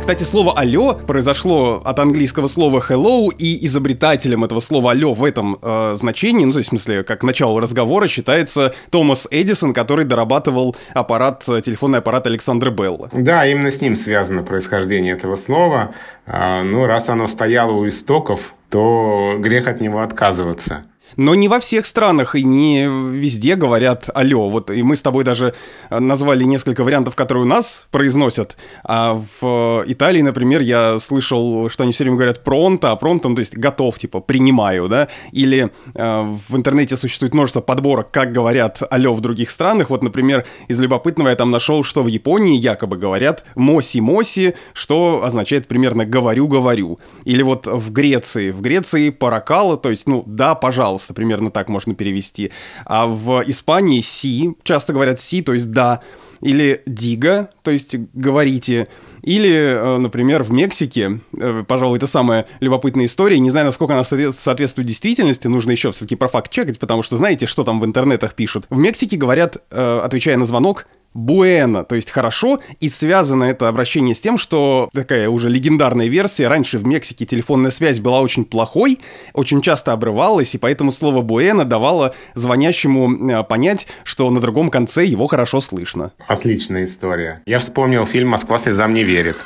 Кстати, 0.10 0.24
слово 0.24 0.54
«алло» 0.54 0.96
произошло 0.96 1.84
от 1.86 2.00
английского 2.00 2.48
слова 2.48 2.84
«hello», 2.90 3.28
и 3.32 3.64
изобретателем 3.68 4.44
этого 4.44 4.60
слова 4.60 4.90
«алло» 4.90 5.14
в 5.14 5.24
этом 5.24 5.60
э, 5.62 5.92
значении, 5.98 6.46
ну, 6.46 6.52
то 6.52 6.58
есть, 6.58 6.70
в 6.70 6.72
смысле, 6.72 7.04
как 7.04 7.22
начало 7.22 7.62
разговора, 7.62 8.08
считается 8.08 8.74
Томас 8.90 9.28
Эдисон, 9.30 9.72
который 9.72 10.06
дорабатывал 10.06 10.76
аппарат, 10.96 11.44
телефонный 11.44 12.00
аппарат 12.00 12.26
Александра 12.26 12.72
Белла. 12.72 13.10
Да, 13.14 13.46
именно 13.46 13.70
с 13.70 13.82
ним 13.82 13.94
связано 13.94 14.42
происхождение 14.42 15.14
этого 15.14 15.36
слова. 15.36 15.94
А, 16.26 16.64
ну, 16.64 16.88
раз 16.88 17.10
оно 17.10 17.28
стояло 17.28 17.74
у 17.74 17.88
истоков, 17.88 18.56
то 18.72 19.36
грех 19.38 19.68
от 19.68 19.80
него 19.80 20.02
отказываться. 20.02 20.86
Но 21.18 21.36
не 21.36 21.48
во 21.48 21.60
всех 21.60 21.86
странах 21.86 22.36
и 22.36 22.44
не 22.44 22.86
везде 22.86 23.56
говорят 23.56 24.10
«алло». 24.14 24.50
Вот 24.50 24.70
и 24.70 24.84
мы 24.84 24.96
с 24.96 25.02
тобой 25.02 25.24
даже 25.24 25.54
э, 25.90 26.00
назвали 26.00 26.44
несколько 26.44 26.84
вариантов, 26.84 27.16
которые 27.16 27.44
у 27.44 27.48
нас 27.48 27.88
произносят. 27.92 28.58
А 28.84 29.20
в 29.42 29.84
Италии, 29.88 30.22
например, 30.22 30.62
я 30.62 31.00
слышал, 31.00 31.70
что 31.70 31.84
они 31.84 31.94
все 31.94 32.04
время 32.04 32.18
говорят 32.18 32.44
«пронто», 32.44 32.92
а 32.92 32.96
«пронто», 32.96 33.30
ну, 33.30 33.36
то 33.36 33.40
есть 33.40 33.58
«готов», 33.58 33.98
типа 33.98 34.20
«принимаю», 34.20 34.88
да? 34.88 35.08
Или 35.32 35.72
э, 35.96 36.34
в 36.50 36.56
интернете 36.56 36.98
существует 36.98 37.34
множество 37.34 37.62
подборок, 37.62 38.12
как 38.12 38.32
говорят 38.32 38.82
«алло» 38.90 39.14
в 39.14 39.22
других 39.22 39.50
странах. 39.50 39.90
Вот, 39.90 40.04
например, 40.04 40.46
из 40.68 40.80
любопытного 40.80 41.30
я 41.30 41.36
там 41.36 41.52
нашел, 41.52 41.84
что 41.84 42.04
в 42.04 42.08
Японии 42.08 42.58
якобы 42.58 42.98
говорят 42.98 43.46
«моси-моси», 43.56 44.54
что 44.74 45.24
означает 45.24 45.68
примерно 45.68 46.06
«говорю-говорю». 46.06 47.00
Или 47.26 47.44
вот 47.44 47.68
в 47.68 47.92
Греции. 47.92 48.52
В 48.52 48.62
Греции 48.62 49.10
«паракала», 49.10 49.78
то 49.78 49.90
есть, 49.90 50.08
ну, 50.08 50.24
«да, 50.26 50.56
пожалуйста» 50.56 50.99
пожалуйста, 51.00 51.14
примерно 51.14 51.52
так 51.52 51.70
можно 51.70 51.96
перевести. 51.96 52.52
А 52.86 53.06
в 53.06 53.44
Испании 53.48 54.02
си, 54.02 54.56
часто 54.64 54.94
говорят 54.94 55.20
си, 55.20 55.42
то 55.42 55.54
есть 55.54 55.72
да, 55.72 56.02
или 56.42 56.82
дига, 56.86 57.50
то 57.64 57.72
есть 57.72 57.96
говорите, 58.14 58.88
или, 59.22 59.50
э, 59.50 59.98
например, 59.98 60.44
в 60.44 60.52
Мексике, 60.52 61.20
э, 61.38 61.64
пожалуй, 61.68 61.98
это 61.98 62.08
самая 62.08 62.46
любопытная 62.62 63.06
история, 63.06 63.40
не 63.40 63.52
знаю, 63.52 63.66
насколько 63.66 63.94
она 63.94 64.04
соответствует 64.04 64.88
действительности, 64.88 65.48
нужно 65.48 65.72
еще 65.72 65.92
все-таки 65.92 66.16
про 66.16 66.28
факт 66.28 66.52
чекать, 66.52 66.80
потому 66.80 67.02
что 67.02 67.18
знаете, 67.18 67.46
что 67.46 67.64
там 67.64 67.80
в 67.80 67.86
интернетах 67.86 68.34
пишут. 68.34 68.66
В 68.70 68.78
Мексике 68.78 69.18
говорят, 69.18 69.58
э, 69.72 70.02
отвечая 70.04 70.38
на 70.38 70.46
звонок, 70.46 70.86
Буэна, 71.14 71.84
то 71.84 71.96
есть 71.96 72.12
хорошо, 72.12 72.60
и 72.80 72.90
связано 72.90 73.44
это 73.44 73.68
обращение 73.68 74.14
с 74.14 74.22
тем, 74.22 74.38
что 74.38 74.90
такая 74.94 75.30
уже 75.30 75.50
легендарная 75.50 76.08
версия, 76.08 76.48
раньше 76.48 76.78
в 76.78 76.86
Мексике 76.86 77.26
телефонная 77.26 77.72
связь 77.72 78.00
была 78.00 78.22
очень 78.22 78.46
плохой, 78.46 79.00
очень 79.34 79.62
часто 79.62 79.92
обрывалась, 79.92 80.54
и 80.56 80.58
поэтому 80.58 80.92
слово 80.92 81.22
Буэна 81.22 81.66
давало 81.66 82.14
звонящему 82.36 83.32
э, 83.32 83.44
понять, 83.44 83.88
что 84.04 84.30
на 84.30 84.40
другом 84.40 84.70
конце 84.70 85.06
его 85.06 85.28
хорошо 85.28 85.62
слышно. 85.62 86.12
Отличная 86.28 86.86
история. 86.86 87.42
Я 87.46 87.58
вспомнил 87.58 88.06
фильм 88.06 88.30
«Москва 88.30 88.58
слезам 88.58 88.94
не 88.94 89.04
верит». 89.04 89.38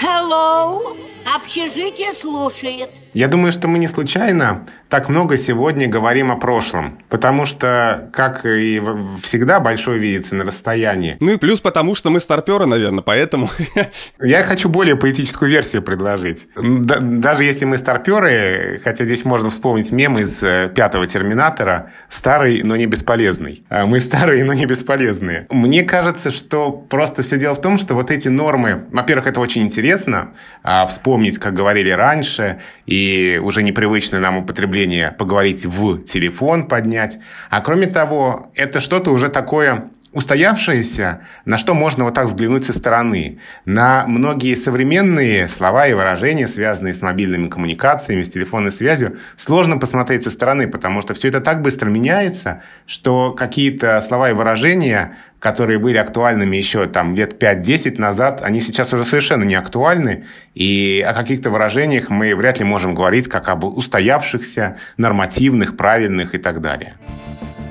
Hello! 0.00 0.96
Общежитие 1.34 2.12
слушает. 2.12 2.90
Я 3.14 3.28
думаю, 3.28 3.52
что 3.52 3.68
мы 3.68 3.78
не 3.78 3.88
случайно 3.88 4.66
так 4.88 5.08
много 5.08 5.36
сегодня 5.36 5.86
говорим 5.86 6.30
о 6.32 6.36
прошлом, 6.36 6.98
потому 7.08 7.44
что, 7.44 8.10
как 8.12 8.46
и 8.46 8.82
всегда, 9.22 9.60
большое 9.60 9.98
видится 9.98 10.34
на 10.34 10.44
расстоянии. 10.44 11.16
Ну 11.20 11.32
и 11.32 11.36
плюс 11.36 11.60
потому, 11.60 11.94
что 11.94 12.10
мы 12.10 12.20
старперы, 12.20 12.66
наверное, 12.66 13.02
поэтому... 13.02 13.50
Я 14.22 14.42
хочу 14.44 14.68
более 14.68 14.96
поэтическую 14.96 15.50
версию 15.50 15.82
предложить. 15.82 16.48
Даже 16.56 17.44
если 17.44 17.64
мы 17.64 17.76
старперы, 17.76 18.80
хотя 18.82 19.04
здесь 19.04 19.24
можно 19.24 19.50
вспомнить 19.50 19.92
мем 19.92 20.18
из 20.18 20.42
э, 20.42 20.70
пятого 20.74 21.06
Терминатора, 21.06 21.90
старый, 22.08 22.62
но 22.62 22.76
не 22.76 22.86
бесполезный. 22.86 23.62
А 23.68 23.86
мы 23.86 24.00
старые, 24.00 24.44
но 24.44 24.52
не 24.54 24.64
бесполезные. 24.66 25.46
Мне 25.50 25.82
кажется, 25.82 26.30
что 26.30 26.70
просто 26.70 27.22
все 27.22 27.38
дело 27.38 27.54
в 27.54 27.60
том, 27.60 27.78
что 27.78 27.94
вот 27.94 28.10
эти 28.10 28.28
нормы, 28.28 28.84
во-первых, 28.90 29.26
это 29.26 29.40
очень 29.40 29.62
интересно, 29.62 30.32
а 30.62 30.86
вспомнить, 30.86 31.38
как 31.38 31.54
говорили 31.54 31.90
раньше, 31.90 32.60
и 32.86 33.01
уже 33.42 33.62
непривычное 33.62 34.20
нам 34.20 34.38
употребление 34.38 35.12
поговорить 35.12 35.64
в 35.64 36.02
телефон 36.02 36.68
поднять. 36.68 37.18
А 37.50 37.60
кроме 37.60 37.86
того, 37.86 38.50
это 38.54 38.80
что-то 38.80 39.10
уже 39.10 39.28
такое 39.28 39.90
устоявшееся, 40.12 41.22
на 41.44 41.58
что 41.58 41.74
можно 41.74 42.04
вот 42.04 42.14
так 42.14 42.26
взглянуть 42.26 42.64
со 42.64 42.72
стороны. 42.72 43.38
На 43.64 44.06
многие 44.06 44.54
современные 44.54 45.48
слова 45.48 45.86
и 45.86 45.94
выражения, 45.94 46.48
связанные 46.48 46.94
с 46.94 47.02
мобильными 47.02 47.48
коммуникациями, 47.48 48.22
с 48.22 48.28
телефонной 48.28 48.70
связью, 48.70 49.18
сложно 49.36 49.78
посмотреть 49.78 50.24
со 50.24 50.30
стороны, 50.30 50.68
потому 50.68 51.02
что 51.02 51.14
все 51.14 51.28
это 51.28 51.40
так 51.40 51.62
быстро 51.62 51.88
меняется, 51.88 52.62
что 52.86 53.32
какие-то 53.32 54.00
слова 54.00 54.30
и 54.30 54.32
выражения 54.32 55.16
которые 55.42 55.80
были 55.80 55.96
актуальными 55.96 56.56
еще 56.56 56.86
там 56.86 57.16
лет 57.16 57.42
5-10 57.42 58.00
назад, 58.00 58.42
они 58.42 58.60
сейчас 58.60 58.92
уже 58.92 59.04
совершенно 59.04 59.42
не 59.42 59.56
актуальны, 59.56 60.24
и 60.54 61.04
о 61.04 61.12
каких-то 61.14 61.50
выражениях 61.50 62.10
мы 62.10 62.36
вряд 62.36 62.60
ли 62.60 62.64
можем 62.64 62.94
говорить 62.94 63.26
как 63.26 63.48
об 63.48 63.64
устоявшихся, 63.64 64.76
нормативных, 64.96 65.76
правильных 65.76 66.36
и 66.36 66.38
так 66.38 66.60
далее. 66.60 66.94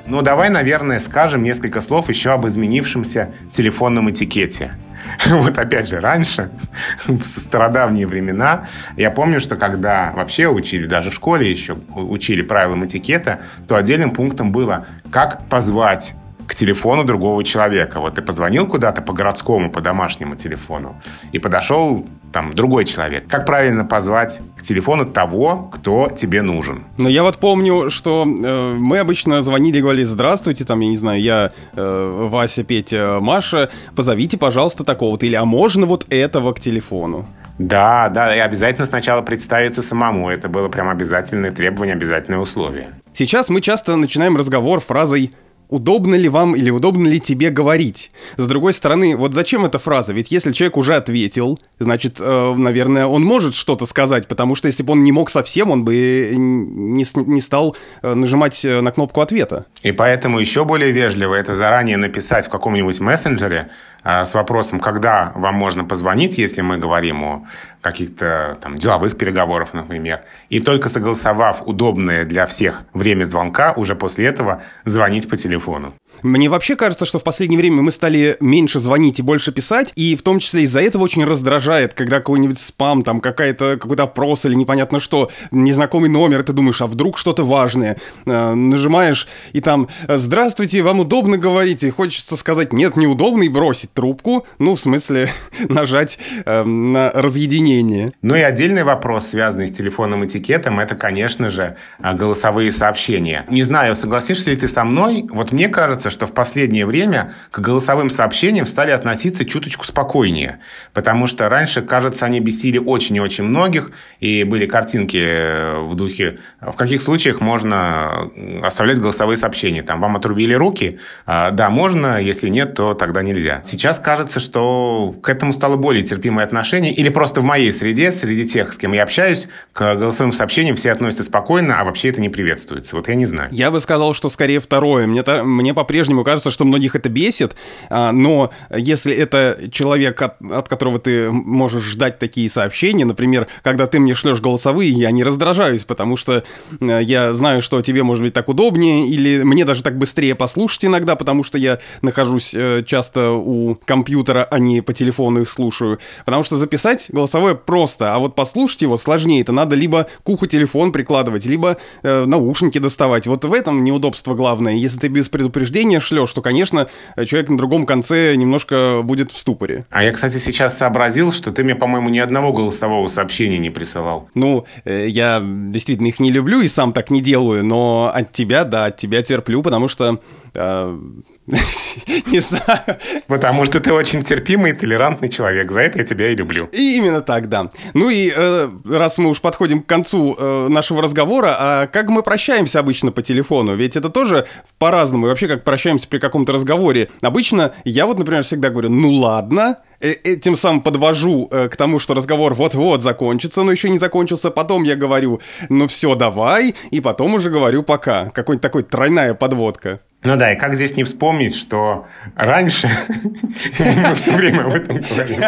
Но 0.06 0.22
давай, 0.22 0.50
наверное, 0.50 0.98
скажем 0.98 1.42
несколько 1.42 1.80
слов 1.80 2.08
еще 2.08 2.32
об 2.32 2.46
изменившемся 2.46 3.30
телефонном 3.50 4.10
этикете. 4.10 4.72
Вот 5.26 5.58
опять 5.58 5.88
же, 5.88 6.00
раньше, 6.00 6.50
в 7.06 7.22
стародавние 7.22 8.06
времена, 8.06 8.66
я 8.96 9.10
помню, 9.10 9.40
что 9.40 9.56
когда 9.56 10.12
вообще 10.12 10.48
учили, 10.48 10.86
даже 10.86 11.10
в 11.10 11.14
школе 11.14 11.50
еще 11.50 11.76
учили 11.94 12.42
правилам 12.42 12.86
этикета, 12.86 13.40
то 13.68 13.76
отдельным 13.76 14.12
пунктом 14.12 14.52
было, 14.52 14.86
как 15.10 15.46
позвать 15.48 16.14
к 16.46 16.54
телефону 16.54 17.04
другого 17.04 17.44
человека. 17.44 18.00
Вот 18.00 18.16
ты 18.16 18.22
позвонил 18.22 18.66
куда-то 18.66 19.02
по 19.02 19.12
городскому, 19.12 19.70
по 19.70 19.80
домашнему 19.80 20.36
телефону, 20.36 21.00
и 21.32 21.38
подошел 21.38 22.06
там 22.32 22.54
другой 22.54 22.84
человек. 22.84 23.24
Как 23.28 23.46
правильно 23.46 23.84
позвать 23.84 24.40
к 24.56 24.62
телефону 24.62 25.06
того, 25.06 25.70
кто 25.72 26.08
тебе 26.08 26.42
нужен? 26.42 26.84
Но 26.98 27.08
я 27.08 27.22
вот 27.22 27.38
помню, 27.38 27.90
что 27.90 28.24
э, 28.24 28.74
мы 28.78 28.98
обычно 28.98 29.42
звонили 29.42 29.78
и 29.78 29.80
говорили, 29.80 30.04
здравствуйте, 30.04 30.64
там, 30.64 30.80
я 30.80 30.88
не 30.88 30.96
знаю, 30.96 31.20
я 31.20 31.52
э, 31.74 32.26
Вася, 32.30 32.64
Петя, 32.64 33.18
Маша, 33.20 33.70
позовите, 33.94 34.38
пожалуйста, 34.38 34.84
такого-то, 34.84 35.26
или 35.26 35.34
а 35.34 35.44
можно 35.44 35.86
вот 35.86 36.06
этого 36.10 36.52
к 36.52 36.60
телефону? 36.60 37.26
Да, 37.58 38.08
да, 38.08 38.34
и 38.34 38.38
обязательно 38.38 38.86
сначала 38.86 39.22
представиться 39.22 39.82
самому. 39.82 40.30
Это 40.30 40.48
было 40.48 40.68
прям 40.68 40.88
обязательное 40.88 41.52
требование, 41.52 41.94
обязательное 41.94 42.38
условие. 42.38 42.90
Сейчас 43.12 43.50
мы 43.50 43.60
часто 43.60 43.94
начинаем 43.96 44.36
разговор 44.36 44.80
фразой 44.80 45.30
удобно 45.68 46.14
ли 46.14 46.28
вам 46.28 46.54
или 46.54 46.70
удобно 46.70 47.08
ли 47.08 47.20
тебе 47.20 47.50
говорить. 47.50 48.10
С 48.36 48.46
другой 48.46 48.72
стороны, 48.72 49.16
вот 49.16 49.34
зачем 49.34 49.64
эта 49.64 49.78
фраза? 49.78 50.12
Ведь 50.12 50.30
если 50.30 50.52
человек 50.52 50.76
уже 50.76 50.94
ответил, 50.94 51.58
значит, 51.78 52.16
э, 52.20 52.54
наверное, 52.56 53.06
он 53.06 53.22
может 53.22 53.54
что-то 53.54 53.86
сказать, 53.86 54.28
потому 54.28 54.54
что 54.54 54.68
если 54.68 54.82
бы 54.82 54.92
он 54.92 55.02
не 55.02 55.12
мог 55.12 55.30
совсем, 55.30 55.70
он 55.70 55.84
бы 55.84 56.34
не, 56.36 57.06
не 57.26 57.40
стал 57.40 57.76
э, 58.02 58.14
нажимать 58.14 58.64
э, 58.64 58.80
на 58.80 58.92
кнопку 58.92 59.20
ответа. 59.20 59.66
И 59.82 59.92
поэтому 59.92 60.38
еще 60.38 60.64
более 60.64 60.90
вежливо 60.90 61.34
это 61.34 61.56
заранее 61.56 61.96
написать 61.96 62.46
в 62.46 62.50
каком-нибудь 62.50 63.00
мессенджере, 63.00 63.70
с 64.04 64.34
вопросом, 64.34 64.80
когда 64.80 65.32
вам 65.34 65.54
можно 65.54 65.84
позвонить, 65.84 66.38
если 66.38 66.60
мы 66.62 66.78
говорим 66.78 67.24
о 67.24 67.46
каких-то 67.80 68.58
там 68.60 68.76
деловых 68.78 69.16
переговорах, 69.16 69.74
например, 69.74 70.22
и 70.48 70.60
только 70.60 70.88
согласовав 70.88 71.62
удобное 71.66 72.24
для 72.24 72.46
всех 72.46 72.84
время 72.92 73.24
звонка, 73.24 73.72
уже 73.72 73.94
после 73.94 74.26
этого 74.26 74.62
звонить 74.84 75.28
по 75.28 75.36
телефону. 75.36 75.94
Мне 76.22 76.48
вообще 76.48 76.76
кажется, 76.76 77.04
что 77.04 77.18
в 77.18 77.24
последнее 77.24 77.58
время 77.58 77.82
мы 77.82 77.90
стали 77.90 78.36
меньше 78.40 78.78
звонить 78.78 79.18
и 79.18 79.22
больше 79.22 79.52
писать, 79.52 79.92
и 79.96 80.14
в 80.14 80.22
том 80.22 80.38
числе 80.38 80.62
из-за 80.62 80.80
этого 80.80 81.02
очень 81.02 81.24
раздражает, 81.24 81.94
когда 81.94 82.18
какой-нибудь 82.18 82.58
спам, 82.58 83.02
там 83.02 83.20
какая-то, 83.20 83.76
какой-то 83.78 84.04
опрос 84.04 84.44
или 84.44 84.54
непонятно 84.54 85.00
что, 85.00 85.30
незнакомый 85.50 86.08
номер, 86.08 86.42
ты 86.42 86.52
думаешь, 86.52 86.80
а 86.80 86.86
вдруг 86.86 87.18
что-то 87.18 87.44
важное. 87.44 87.96
Э, 88.26 88.54
нажимаешь, 88.54 89.26
и 89.52 89.60
там 89.60 89.88
«Здравствуйте, 90.08 90.82
вам 90.82 91.00
удобно 91.00 91.38
говорить?» 91.38 91.82
И 91.82 91.90
хочется 91.90 92.36
сказать 92.36 92.72
«Нет, 92.72 92.96
неудобно» 92.96 93.42
и 93.42 93.48
бросить 93.48 93.92
трубку, 93.92 94.46
ну, 94.58 94.74
в 94.74 94.80
смысле, 94.80 95.28
нажать 95.68 96.18
э, 96.44 96.62
на 96.62 97.10
разъединение. 97.10 98.12
Ну 98.22 98.36
и 98.36 98.40
отдельный 98.40 98.84
вопрос, 98.84 99.26
связанный 99.26 99.68
с 99.68 99.72
телефонным 99.72 100.24
этикетом, 100.24 100.78
это, 100.78 100.94
конечно 100.94 101.50
же, 101.50 101.76
голосовые 101.98 102.70
сообщения. 102.70 103.44
Не 103.48 103.62
знаю, 103.62 103.94
согласишься 103.94 104.50
ли 104.50 104.56
ты 104.56 104.68
со 104.68 104.84
мной, 104.84 105.26
вот 105.30 105.52
мне 105.52 105.68
кажется, 105.68 106.01
что 106.10 106.26
в 106.26 106.32
последнее 106.32 106.86
время 106.86 107.34
к 107.50 107.58
голосовым 107.60 108.10
сообщениям 108.10 108.66
стали 108.66 108.90
относиться 108.90 109.44
чуточку 109.44 109.84
спокойнее. 109.84 110.60
Потому 110.92 111.26
что 111.26 111.48
раньше, 111.48 111.82
кажется, 111.82 112.26
они 112.26 112.40
бесили 112.40 112.78
очень 112.78 113.16
и 113.16 113.20
очень 113.20 113.44
многих, 113.44 113.92
и 114.20 114.44
были 114.44 114.66
картинки 114.66 115.18
э, 115.20 115.78
в 115.80 115.94
духе, 115.94 116.38
в 116.60 116.76
каких 116.76 117.02
случаях 117.02 117.40
можно 117.40 118.30
оставлять 118.62 118.98
голосовые 118.98 119.36
сообщения. 119.36 119.82
Там 119.82 120.00
вам 120.00 120.16
отрубили 120.16 120.54
руки, 120.54 120.98
а, 121.26 121.50
да, 121.50 121.70
можно, 121.70 122.20
если 122.20 122.48
нет, 122.48 122.74
то 122.74 122.94
тогда 122.94 123.22
нельзя. 123.22 123.62
Сейчас 123.64 123.98
кажется, 123.98 124.40
что 124.40 125.14
к 125.22 125.28
этому 125.28 125.52
стало 125.52 125.76
более 125.76 126.04
терпимое 126.04 126.44
отношение, 126.44 126.92
или 126.92 127.08
просто 127.08 127.40
в 127.40 127.44
моей 127.44 127.72
среде, 127.72 128.12
среди 128.12 128.46
тех, 128.46 128.72
с 128.72 128.78
кем 128.78 128.92
я 128.92 129.02
общаюсь, 129.02 129.48
к 129.72 129.94
голосовым 129.96 130.32
сообщениям 130.32 130.76
все 130.76 130.92
относятся 130.92 131.24
спокойно, 131.24 131.80
а 131.80 131.84
вообще 131.84 132.08
это 132.08 132.20
не 132.20 132.28
приветствуется. 132.28 132.96
Вот 132.96 133.08
я 133.08 133.14
не 133.14 133.26
знаю. 133.26 133.48
Я 133.52 133.70
бы 133.70 133.80
сказал, 133.80 134.14
что 134.14 134.28
скорее 134.28 134.60
второе. 134.60 135.06
Мне, 135.06 135.22
мне 135.42 135.74
по 135.74 135.84
по-прежнему 135.92 136.24
кажется, 136.24 136.50
что 136.50 136.64
многих 136.64 136.96
это 136.96 137.10
бесит, 137.10 137.54
а, 137.90 138.12
но 138.12 138.50
если 138.74 139.14
это 139.14 139.58
человек, 139.70 140.22
от, 140.22 140.40
от 140.40 140.66
которого 140.66 140.98
ты 140.98 141.30
можешь 141.30 141.84
ждать 141.84 142.18
такие 142.18 142.48
сообщения, 142.48 143.04
например, 143.04 143.46
когда 143.62 143.86
ты 143.86 144.00
мне 144.00 144.14
шлешь 144.14 144.40
голосовые, 144.40 144.90
я 144.90 145.10
не 145.10 145.22
раздражаюсь, 145.22 145.84
потому 145.84 146.16
что 146.16 146.44
э, 146.80 147.00
я 147.02 147.34
знаю, 147.34 147.60
что 147.60 147.82
тебе 147.82 148.04
может 148.04 148.24
быть 148.24 148.32
так 148.32 148.48
удобнее, 148.48 149.06
или 149.06 149.42
мне 149.42 149.66
даже 149.66 149.82
так 149.82 149.98
быстрее 149.98 150.34
послушать 150.34 150.86
иногда, 150.86 151.14
потому 151.14 151.44
что 151.44 151.58
я 151.58 151.78
нахожусь 152.00 152.54
э, 152.54 152.80
часто 152.86 153.32
у 153.32 153.74
компьютера, 153.84 154.48
а 154.50 154.58
не 154.58 154.80
по 154.80 154.94
телефону 154.94 155.42
их 155.42 155.50
слушаю. 155.50 155.98
Потому 156.24 156.42
что 156.42 156.56
записать 156.56 157.10
голосовое 157.10 157.54
просто, 157.54 158.14
а 158.14 158.18
вот 158.18 158.34
послушать 158.34 158.80
его 158.80 158.96
сложнее. 158.96 159.42
Это 159.42 159.52
надо 159.52 159.76
либо 159.76 160.06
к 160.24 160.28
уху 160.30 160.46
телефон 160.46 160.90
прикладывать, 160.90 161.44
либо 161.44 161.76
э, 162.02 162.24
наушники 162.24 162.78
доставать. 162.78 163.26
Вот 163.26 163.44
в 163.44 163.52
этом 163.52 163.84
неудобство 163.84 164.34
главное. 164.34 164.72
Если 164.72 164.98
ты 164.98 165.08
без 165.08 165.28
предупреждения 165.28 165.81
сообщение 165.82 166.00
шлешь, 166.00 166.32
то, 166.32 166.42
конечно, 166.42 166.86
человек 167.26 167.48
на 167.48 167.58
другом 167.58 167.86
конце 167.86 168.36
немножко 168.36 169.00
будет 169.02 169.32
в 169.32 169.38
ступоре. 169.38 169.84
А 169.90 170.04
я, 170.04 170.12
кстати, 170.12 170.38
сейчас 170.38 170.78
сообразил, 170.78 171.32
что 171.32 171.50
ты 171.50 171.64
мне, 171.64 171.74
по-моему, 171.74 172.08
ни 172.08 172.18
одного 172.18 172.52
голосового 172.52 173.08
сообщения 173.08 173.58
не 173.58 173.70
присылал. 173.70 174.28
Ну, 174.34 174.64
э, 174.84 175.08
я 175.08 175.42
действительно 175.42 176.06
их 176.06 176.20
не 176.20 176.30
люблю 176.30 176.60
и 176.60 176.68
сам 176.68 176.92
так 176.92 177.10
не 177.10 177.20
делаю, 177.20 177.64
но 177.64 178.12
от 178.14 178.30
тебя, 178.30 178.64
да, 178.64 178.86
от 178.86 178.96
тебя 178.96 179.22
терплю, 179.22 179.62
потому 179.62 179.88
что 179.88 180.20
Не 180.56 182.40
знаю. 182.40 182.80
Потому 183.26 183.64
что 183.64 183.80
ты 183.80 183.92
очень 183.92 184.22
терпимый 184.22 184.72
и 184.72 184.74
толерантный 184.74 185.28
человек. 185.28 185.70
За 185.70 185.80
это 185.80 185.98
я 185.98 186.04
тебя 186.04 186.30
и 186.30 186.36
люблю. 186.36 186.68
И 186.72 186.96
именно 186.96 187.20
так, 187.20 187.48
да. 187.48 187.70
Ну 187.94 188.10
и 188.10 188.32
э, 188.34 188.70
раз 188.84 189.18
мы 189.18 189.30
уж 189.30 189.40
подходим 189.40 189.82
к 189.82 189.86
концу 189.86 190.36
э, 190.38 190.68
нашего 190.68 191.02
разговора, 191.02 191.56
а 191.58 191.86
как 191.86 192.08
мы 192.10 192.22
прощаемся 192.22 192.80
обычно 192.80 193.12
по 193.12 193.22
телефону? 193.22 193.74
Ведь 193.74 193.96
это 193.96 194.08
тоже 194.08 194.46
по-разному. 194.78 195.26
И 195.26 195.28
вообще, 195.30 195.48
как 195.48 195.64
прощаемся 195.64 196.06
при 196.08 196.18
каком-то 196.18 196.52
разговоре. 196.52 197.08
Обычно 197.22 197.74
я 197.84 198.06
вот, 198.06 198.18
например, 198.18 198.42
всегда 198.42 198.70
говорю, 198.70 198.90
ну 198.90 199.10
ладно, 199.10 199.78
этим 200.00 200.56
самым 200.56 200.82
подвожу 200.82 201.48
э, 201.50 201.68
к 201.68 201.76
тому, 201.76 201.98
что 201.98 202.14
разговор 202.14 202.54
вот-вот 202.54 203.02
закончится, 203.02 203.62
но 203.62 203.72
еще 203.72 203.88
не 203.88 203.98
закончился. 203.98 204.50
Потом 204.50 204.82
я 204.82 204.96
говорю, 204.96 205.40
ну 205.68 205.88
все, 205.88 206.14
давай, 206.14 206.74
и 206.90 207.00
потом 207.00 207.34
уже 207.34 207.50
говорю 207.50 207.82
пока. 207.82 208.30
Какой-нибудь 208.30 208.62
такой 208.62 208.82
тройная 208.82 209.34
подводка. 209.34 210.00
Ну 210.24 210.36
да, 210.36 210.52
и 210.52 210.58
как 210.58 210.74
здесь 210.74 210.96
не 210.96 211.04
вспомнить, 211.04 211.56
что 211.56 212.06
раньше 212.36 212.88
мы 213.78 214.14
все 214.14 214.32
время 214.32 214.62
об 214.62 214.74
этом 214.74 215.00
говорим. 215.00 215.40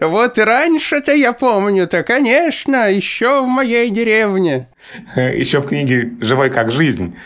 Вот 0.00 0.38
раньше-то 0.38 1.12
я 1.12 1.32
помню-то, 1.32 2.02
конечно, 2.02 2.90
еще 2.90 3.42
в 3.42 3.46
моей 3.46 3.90
деревне. 3.90 4.68
Еще 5.14 5.60
в 5.60 5.68
книге 5.68 6.14
«Живой 6.20 6.50
как 6.50 6.72
жизнь» 6.72 7.16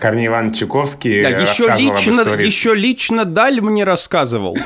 Корней 0.00 0.26
Иванович 0.26 0.58
Чуковский 0.58 1.22
да, 1.22 1.28
еще 1.28 1.72
лично, 1.78 2.22
еще 2.40 2.74
лично 2.74 3.24
Даль 3.24 3.60
мне 3.60 3.84
рассказывал. 3.84 4.58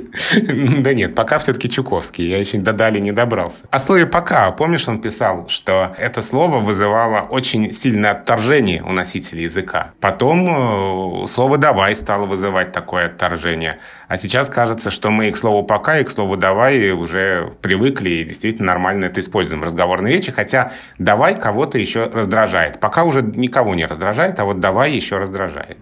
Да 0.82 0.94
нет, 0.94 1.14
пока 1.14 1.38
все-таки 1.38 1.68
Чуковский. 1.68 2.28
Я 2.28 2.38
еще 2.38 2.58
до 2.58 2.72
Дали 2.72 2.98
не 2.98 3.12
добрался. 3.12 3.64
О 3.70 3.78
слове 3.78 4.06
«пока». 4.06 4.50
Помнишь, 4.50 4.88
он 4.88 5.00
писал, 5.00 5.48
что 5.48 5.94
это 5.98 6.22
слово 6.22 6.58
вызывало 6.60 7.20
очень 7.20 7.72
сильное 7.72 8.12
отторжение 8.12 8.82
у 8.82 8.92
носителей 8.92 9.44
языка. 9.44 9.92
Потом 10.00 11.24
э, 11.24 11.26
слово 11.26 11.58
«давай» 11.58 11.94
стало 11.94 12.26
вызывать 12.26 12.72
такое 12.72 13.06
отторжение. 13.06 13.78
А 14.08 14.16
сейчас 14.16 14.50
кажется, 14.50 14.90
что 14.90 15.10
мы 15.10 15.28
и 15.28 15.32
к 15.32 15.36
слову 15.36 15.64
«пока», 15.64 15.98
и 15.98 16.04
к 16.04 16.10
слову 16.10 16.36
«давай» 16.36 16.90
уже 16.90 17.52
привыкли 17.60 18.10
и 18.10 18.24
действительно 18.24 18.66
нормально 18.66 19.06
это 19.06 19.20
используем 19.20 19.60
в 19.60 19.64
разговорной 19.64 20.12
речи. 20.12 20.30
Хотя 20.30 20.72
«давай» 20.98 21.38
кого-то 21.38 21.78
еще 21.78 22.04
раздражает. 22.04 22.80
Пока 22.80 23.04
уже 23.04 23.22
никого 23.22 23.74
не 23.74 23.86
раздражает, 23.86 24.38
а 24.38 24.44
вот 24.44 24.60
«давай» 24.60 24.92
еще 24.92 25.18
раздражает. 25.18 25.78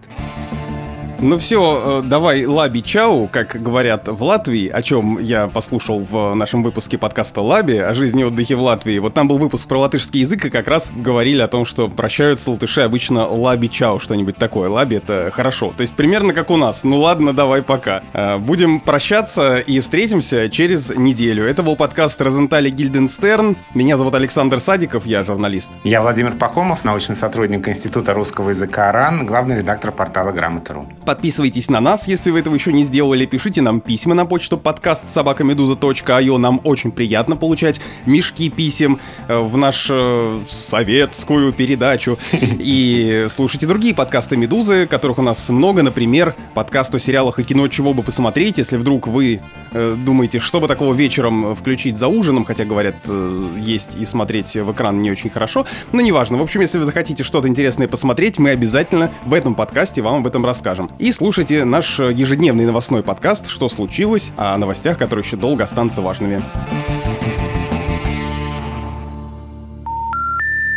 Ну 1.19 1.37
все, 1.37 2.01
э, 2.01 2.01
давай 2.05 2.45
лаби 2.45 2.81
чау, 2.81 3.29
как 3.31 3.61
говорят 3.61 4.07
в 4.07 4.21
Латвии, 4.23 4.67
о 4.67 4.81
чем 4.81 5.17
я 5.19 5.47
послушал 5.47 5.99
в 5.99 6.33
нашем 6.35 6.61
выпуске 6.61 6.97
подкаста 6.97 7.41
Лаби 7.41 7.77
о 7.77 7.93
жизни 7.93 8.21
и 8.21 8.25
отдыхе 8.25 8.55
в 8.55 8.61
Латвии. 8.61 8.99
Вот 8.99 9.13
там 9.13 9.27
был 9.27 9.37
выпуск 9.37 9.67
про 9.67 9.79
латышский 9.79 10.21
язык, 10.21 10.45
и 10.45 10.49
как 10.49 10.67
раз 10.67 10.91
говорили 10.93 11.41
о 11.41 11.47
том, 11.47 11.65
что 11.65 11.87
прощаются 11.87 12.51
латыши 12.51 12.81
обычно 12.81 13.27
лаби 13.27 13.67
чау, 13.67 13.99
что-нибудь 13.99 14.35
такое. 14.35 14.69
Лаби 14.69 14.97
это 14.97 15.31
хорошо. 15.31 15.73
То 15.75 15.81
есть 15.81 15.95
примерно 15.95 16.33
как 16.33 16.51
у 16.51 16.57
нас. 16.57 16.83
Ну 16.83 16.99
ладно, 16.99 17.33
давай 17.33 17.63
пока. 17.63 18.03
Э, 18.13 18.37
будем 18.37 18.79
прощаться 18.79 19.59
и 19.59 19.79
встретимся 19.79 20.49
через 20.49 20.93
неделю. 20.95 21.45
Это 21.45 21.63
был 21.63 21.77
подкаст 21.77 22.21
Розентали 22.21 22.69
Гильденстерн. 22.69 23.57
Меня 23.73 23.95
зовут 23.97 24.15
Александр 24.15 24.59
Садиков, 24.59 25.05
я 25.05 25.23
журналист. 25.23 25.71
Я 25.83 26.01
Владимир 26.01 26.33
Пахомов, 26.33 26.83
научный 26.83 27.15
сотрудник 27.15 27.67
Института 27.67 28.13
русского 28.13 28.49
языка 28.49 28.91
РАН, 28.91 29.25
главный 29.25 29.57
редактор 29.57 29.91
портала 29.91 30.31
Грамота.ру. 30.31 30.87
Подписывайтесь 31.05 31.69
на 31.69 31.79
нас, 31.79 32.07
если 32.07 32.31
вы 32.31 32.39
этого 32.39 32.55
еще 32.55 32.73
не 32.73 32.83
сделали. 32.83 33.27
Пишите 33.27 33.61
нам 33.61 33.79
письма 33.79 34.15
на 34.15 34.25
почту 34.25 34.57
подкаст 34.57 35.07
собакамедуза.io. 35.11 36.37
Нам 36.37 36.59
очень 36.63 36.91
приятно 36.91 37.35
получать 37.35 37.79
мешки 38.07 38.49
писем 38.49 38.99
э, 39.27 39.37
в 39.37 39.55
нашу 39.55 40.43
советскую 40.49 41.53
передачу. 41.53 42.17
И 42.59 43.27
слушайте 43.29 43.67
другие 43.67 43.93
подкасты 43.93 44.35
Медузы, 44.35 44.87
которых 44.87 45.19
у 45.19 45.21
нас 45.21 45.47
много. 45.49 45.83
Например, 45.83 46.35
подкаст 46.55 46.95
о 46.95 46.99
сериалах 46.99 47.37
и 47.37 47.43
кино 47.43 47.67
«Чего 47.67 47.93
бы 47.93 48.01
посмотреть», 48.01 48.57
если 48.57 48.77
вдруг 48.77 49.07
вы 49.07 49.41
э, 49.73 49.95
думаете, 49.95 50.39
что 50.39 50.59
бы 50.59 50.67
такого 50.67 50.95
вечером 50.95 51.53
включить 51.53 51.97
за 51.97 52.07
ужином, 52.07 52.45
хотя, 52.45 52.65
говорят, 52.65 52.95
э, 53.05 53.57
есть 53.59 53.95
и 53.95 54.05
смотреть 54.05 54.55
в 54.55 54.71
экран 54.71 54.99
не 55.03 55.11
очень 55.11 55.29
хорошо, 55.29 55.67
но 55.91 56.01
неважно. 56.01 56.37
В 56.37 56.41
общем, 56.41 56.61
если 56.61 56.79
вы 56.79 56.83
захотите 56.83 57.23
что-то 57.23 57.47
интересное 57.47 57.87
посмотреть, 57.87 58.39
мы 58.39 58.49
обязательно 58.49 59.11
в 59.23 59.35
этом 59.35 59.53
подкасте 59.53 60.01
вам 60.01 60.15
об 60.15 60.27
этом 60.27 60.43
расскажем. 60.43 60.89
И 60.97 61.11
слушайте 61.11 61.65
наш 61.65 61.99
ежедневный 61.99 62.65
новостной 62.65 63.03
подкаст 63.03 63.49
«Что 63.49 63.67
случилось?» 63.67 64.31
о 64.37 64.57
новостях, 64.57 64.97
которые 64.97 65.25
еще 65.25 65.35
долго 65.35 65.65
останутся 65.65 66.01
важными. 66.01 66.41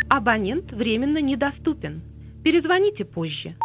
Абонент 0.09 0.73
временно 0.73 1.19
недоступен. 1.19 2.01
Перезвоните 2.43 3.05
позже. 3.05 3.55